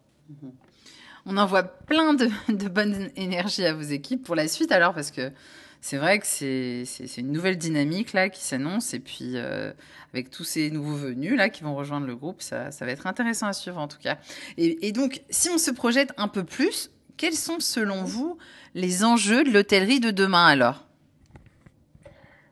On 1.25 1.37
envoie 1.37 1.63
plein 1.63 2.15
de, 2.15 2.29
de 2.49 2.69
bonne 2.69 3.11
énergie 3.17 3.65
à 3.65 3.73
vos 3.73 3.81
équipes 3.81 4.23
pour 4.25 4.35
la 4.35 4.47
suite 4.47 4.73
alors 4.73 4.95
parce 4.95 5.11
que 5.11 5.33
c'est 5.81 5.97
vrai 5.97 6.19
que 6.19 6.27
c'est 6.27 6.85
une 7.17 7.31
nouvelle 7.31 7.57
dynamique 7.57 8.13
là 8.13 8.29
qui 8.29 8.43
s'annonce 8.43 8.95
et 8.95 8.99
puis 8.99 9.37
avec 10.13 10.29
tous 10.29 10.43
ces 10.43 10.73
nouveaux 10.73 10.97
venus 10.97 11.37
là 11.37 11.51
qui 11.51 11.63
vont 11.63 11.77
rejoindre 11.77 12.05
le 12.05 12.17
groupe, 12.17 12.43
ça, 12.43 12.73
ça 12.73 12.85
va 12.85 12.91
être 12.91 13.07
intéressant 13.07 13.47
à 13.47 13.53
suivre 13.53 13.79
en 13.79 13.87
tout 13.87 14.01
cas. 14.03 14.19
Et, 14.57 14.89
et, 14.89 14.91
donc, 14.91 15.23
si 15.31 15.51
on 15.51 15.59
se 15.59 15.71
projette 15.71 16.13
un 16.17 16.27
peu 16.27 16.43
plus, 16.43 16.91
quels 17.17 17.35
sont 17.35 17.61
selon 17.61 18.03
vous 18.03 18.39
les 18.75 19.05
enjeux 19.05 19.45
de 19.45 19.51
l'hôtellerie 19.51 20.01
de 20.01 20.11
demain 20.11 20.47
alors? 20.47 20.88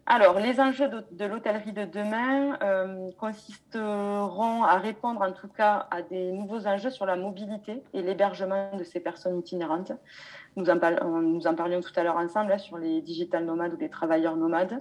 Alors, 0.08 0.38
les 0.38 0.60
enjeux 0.60 0.88
de, 0.88 1.24
l'hôtellerie 1.24 1.72
de 1.72 1.84
demain 1.84 2.56
euh, 2.62 3.10
consisteront 3.18 4.62
à 4.62 4.78
répondre 4.78 5.20
en 5.20 5.32
tout 5.32 5.48
cas 5.48 5.88
à 5.90 6.02
des 6.02 6.30
nouveaux 6.30 6.68
enjeux 6.68 6.90
sur 6.90 7.06
la 7.06 7.16
mobilité 7.16 7.82
et 7.92 8.02
l'hébergement 8.02 8.70
de 8.76 8.84
ces 8.84 9.00
personnes 9.00 9.36
itinérantes. 9.38 9.90
Nous 10.54 10.70
en, 10.70 10.78
en 10.78 11.54
parlions 11.56 11.80
tout 11.80 11.92
à 11.96 12.04
l'heure 12.04 12.18
ensemble 12.18 12.50
là, 12.50 12.58
sur 12.58 12.78
les 12.78 13.00
digital 13.00 13.44
nomades 13.44 13.74
ou 13.74 13.78
les 13.78 13.90
travailleurs 13.90 14.36
nomades. 14.36 14.80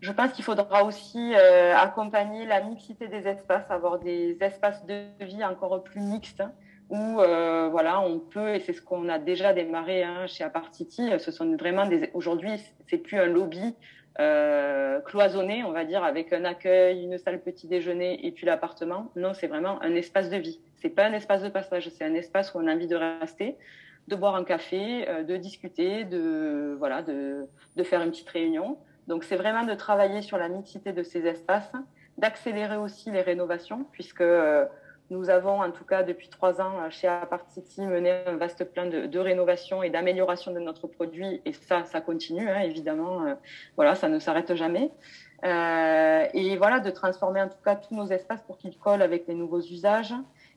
Je 0.00 0.12
pense 0.12 0.30
qu'il 0.30 0.44
faudra 0.44 0.84
aussi 0.84 1.34
euh, 1.34 1.76
accompagner 1.76 2.46
la 2.46 2.62
mixité 2.62 3.08
des 3.08 3.26
espaces, 3.26 3.68
avoir 3.70 3.98
des 3.98 4.38
espaces 4.40 4.86
de 4.86 5.02
vie 5.20 5.44
encore 5.44 5.82
plus 5.82 6.00
mixtes 6.00 6.44
où 6.90 7.20
euh, 7.20 7.68
voilà, 7.70 8.00
on 8.00 8.18
peut, 8.18 8.54
et 8.54 8.60
c'est 8.60 8.72
ce 8.72 8.80
qu'on 8.80 9.08
a 9.08 9.18
déjà 9.18 9.52
démarré 9.52 10.04
hein, 10.04 10.26
chez 10.26 10.44
Apartiti, 10.44 11.10
ce 11.18 11.30
sont 11.30 11.56
vraiment 11.56 11.86
des. 11.86 12.10
Aujourd'hui, 12.14 12.52
c'est 12.88 12.96
plus 12.96 13.18
un 13.18 13.26
lobby 13.26 13.74
euh, 14.20 15.00
cloisonné, 15.00 15.62
on 15.64 15.72
va 15.72 15.84
dire, 15.84 16.02
avec 16.02 16.32
un 16.32 16.44
accueil, 16.44 17.04
une 17.04 17.18
salle 17.18 17.40
petit 17.40 17.68
déjeuner 17.68 18.26
et 18.26 18.32
puis 18.32 18.46
l'appartement. 18.46 19.10
Non, 19.16 19.32
c'est 19.34 19.46
vraiment 19.46 19.80
un 19.82 19.94
espace 19.94 20.28
de 20.28 20.36
vie. 20.36 20.60
C'est 20.76 20.88
pas 20.88 21.04
un 21.04 21.12
espace 21.12 21.42
de 21.42 21.48
passage, 21.48 21.88
c'est 21.90 22.04
un 22.04 22.14
espace 22.14 22.54
où 22.54 22.58
on 22.58 22.66
a 22.66 22.74
envie 22.74 22.88
de 22.88 22.96
rester, 22.96 23.56
de 24.08 24.16
boire 24.16 24.34
un 24.34 24.44
café, 24.44 25.08
euh, 25.08 25.22
de 25.22 25.36
discuter, 25.36 26.04
de 26.04 26.74
voilà, 26.78 27.02
de, 27.02 27.46
de 27.76 27.82
faire 27.82 28.02
une 28.02 28.10
petite 28.10 28.28
réunion. 28.28 28.78
Donc 29.06 29.24
c'est 29.24 29.36
vraiment 29.36 29.64
de 29.64 29.74
travailler 29.74 30.22
sur 30.22 30.36
la 30.36 30.48
mixité 30.48 30.92
de 30.92 31.02
ces 31.02 31.26
espaces, 31.26 31.72
d'accélérer 32.18 32.76
aussi 32.76 33.10
les 33.10 33.22
rénovations, 33.22 33.86
puisque 33.92 34.20
euh, 34.20 34.66
nous 35.10 35.30
avons, 35.30 35.62
en 35.62 35.70
tout 35.70 35.84
cas 35.84 36.02
depuis 36.02 36.28
trois 36.28 36.60
ans, 36.60 36.80
euh, 36.80 36.90
chez 36.90 37.08
Apart 37.08 37.48
City, 37.48 37.80
mené 37.80 38.10
un 38.26 38.36
vaste 38.36 38.64
plan 38.64 38.86
de, 38.86 39.18
rénovation 39.18 39.82
et 39.82 39.90
d'amélioration 39.90 40.52
de 40.52 40.58
notre 40.58 40.86
produit. 40.86 41.40
Et 41.46 41.52
ça, 41.52 41.84
ça 41.84 42.00
continue, 42.00 42.48
hein, 42.48 42.60
évidemment. 42.60 43.24
Euh, 43.24 43.34
voilà, 43.76 43.94
ça 43.94 44.08
ne 44.08 44.18
s'arrête 44.18 44.54
jamais. 44.54 44.90
Euh, 45.44 46.26
et 46.34 46.56
voilà, 46.56 46.80
de 46.80 46.90
transformer 46.90 47.40
en 47.40 47.48
tout 47.48 47.62
cas 47.64 47.76
tous 47.76 47.94
nos 47.94 48.06
espaces 48.06 48.42
pour 48.42 48.58
qu'ils 48.58 48.76
collent 48.76 49.02
avec 49.02 49.26
les 49.28 49.34
nouveaux 49.34 49.62
usages. 49.62 50.14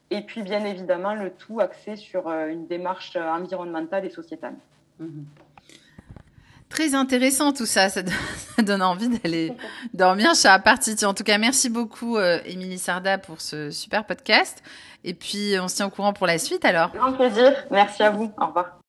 Et 0.09 0.21
puis, 0.21 0.41
bien 0.41 0.65
évidemment, 0.65 1.15
le 1.15 1.29
tout 1.29 1.61
axé 1.61 1.95
sur 1.95 2.29
une 2.29 2.67
démarche 2.67 3.15
environnementale 3.15 4.05
et 4.05 4.09
sociétale. 4.09 4.55
Mmh. 4.99 5.21
Très 6.71 6.95
intéressant 6.95 7.51
tout 7.51 7.65
ça, 7.65 7.89
ça, 7.89 8.01
donne 8.63 8.81
envie 8.81 9.09
d'aller 9.09 9.53
dormir 9.93 10.33
chez 10.35 10.47
Apartiti. 10.47 11.05
En 11.05 11.13
tout 11.13 11.23
cas, 11.23 11.37
merci 11.37 11.69
beaucoup 11.69 12.17
euh, 12.17 12.39
Émilie 12.45 12.79
Sarda 12.79 13.17
pour 13.17 13.41
ce 13.41 13.71
super 13.71 14.05
podcast. 14.05 14.63
Et 15.03 15.13
puis, 15.13 15.55
on 15.59 15.67
se 15.67 15.75
tient 15.75 15.87
au 15.87 15.89
courant 15.89 16.13
pour 16.13 16.27
la 16.27 16.37
suite 16.37 16.63
alors. 16.63 16.91
Grand 16.93 17.11
plaisir, 17.11 17.53
merci 17.71 18.01
à 18.03 18.09
vous, 18.09 18.31
au 18.39 18.45
revoir. 18.47 18.80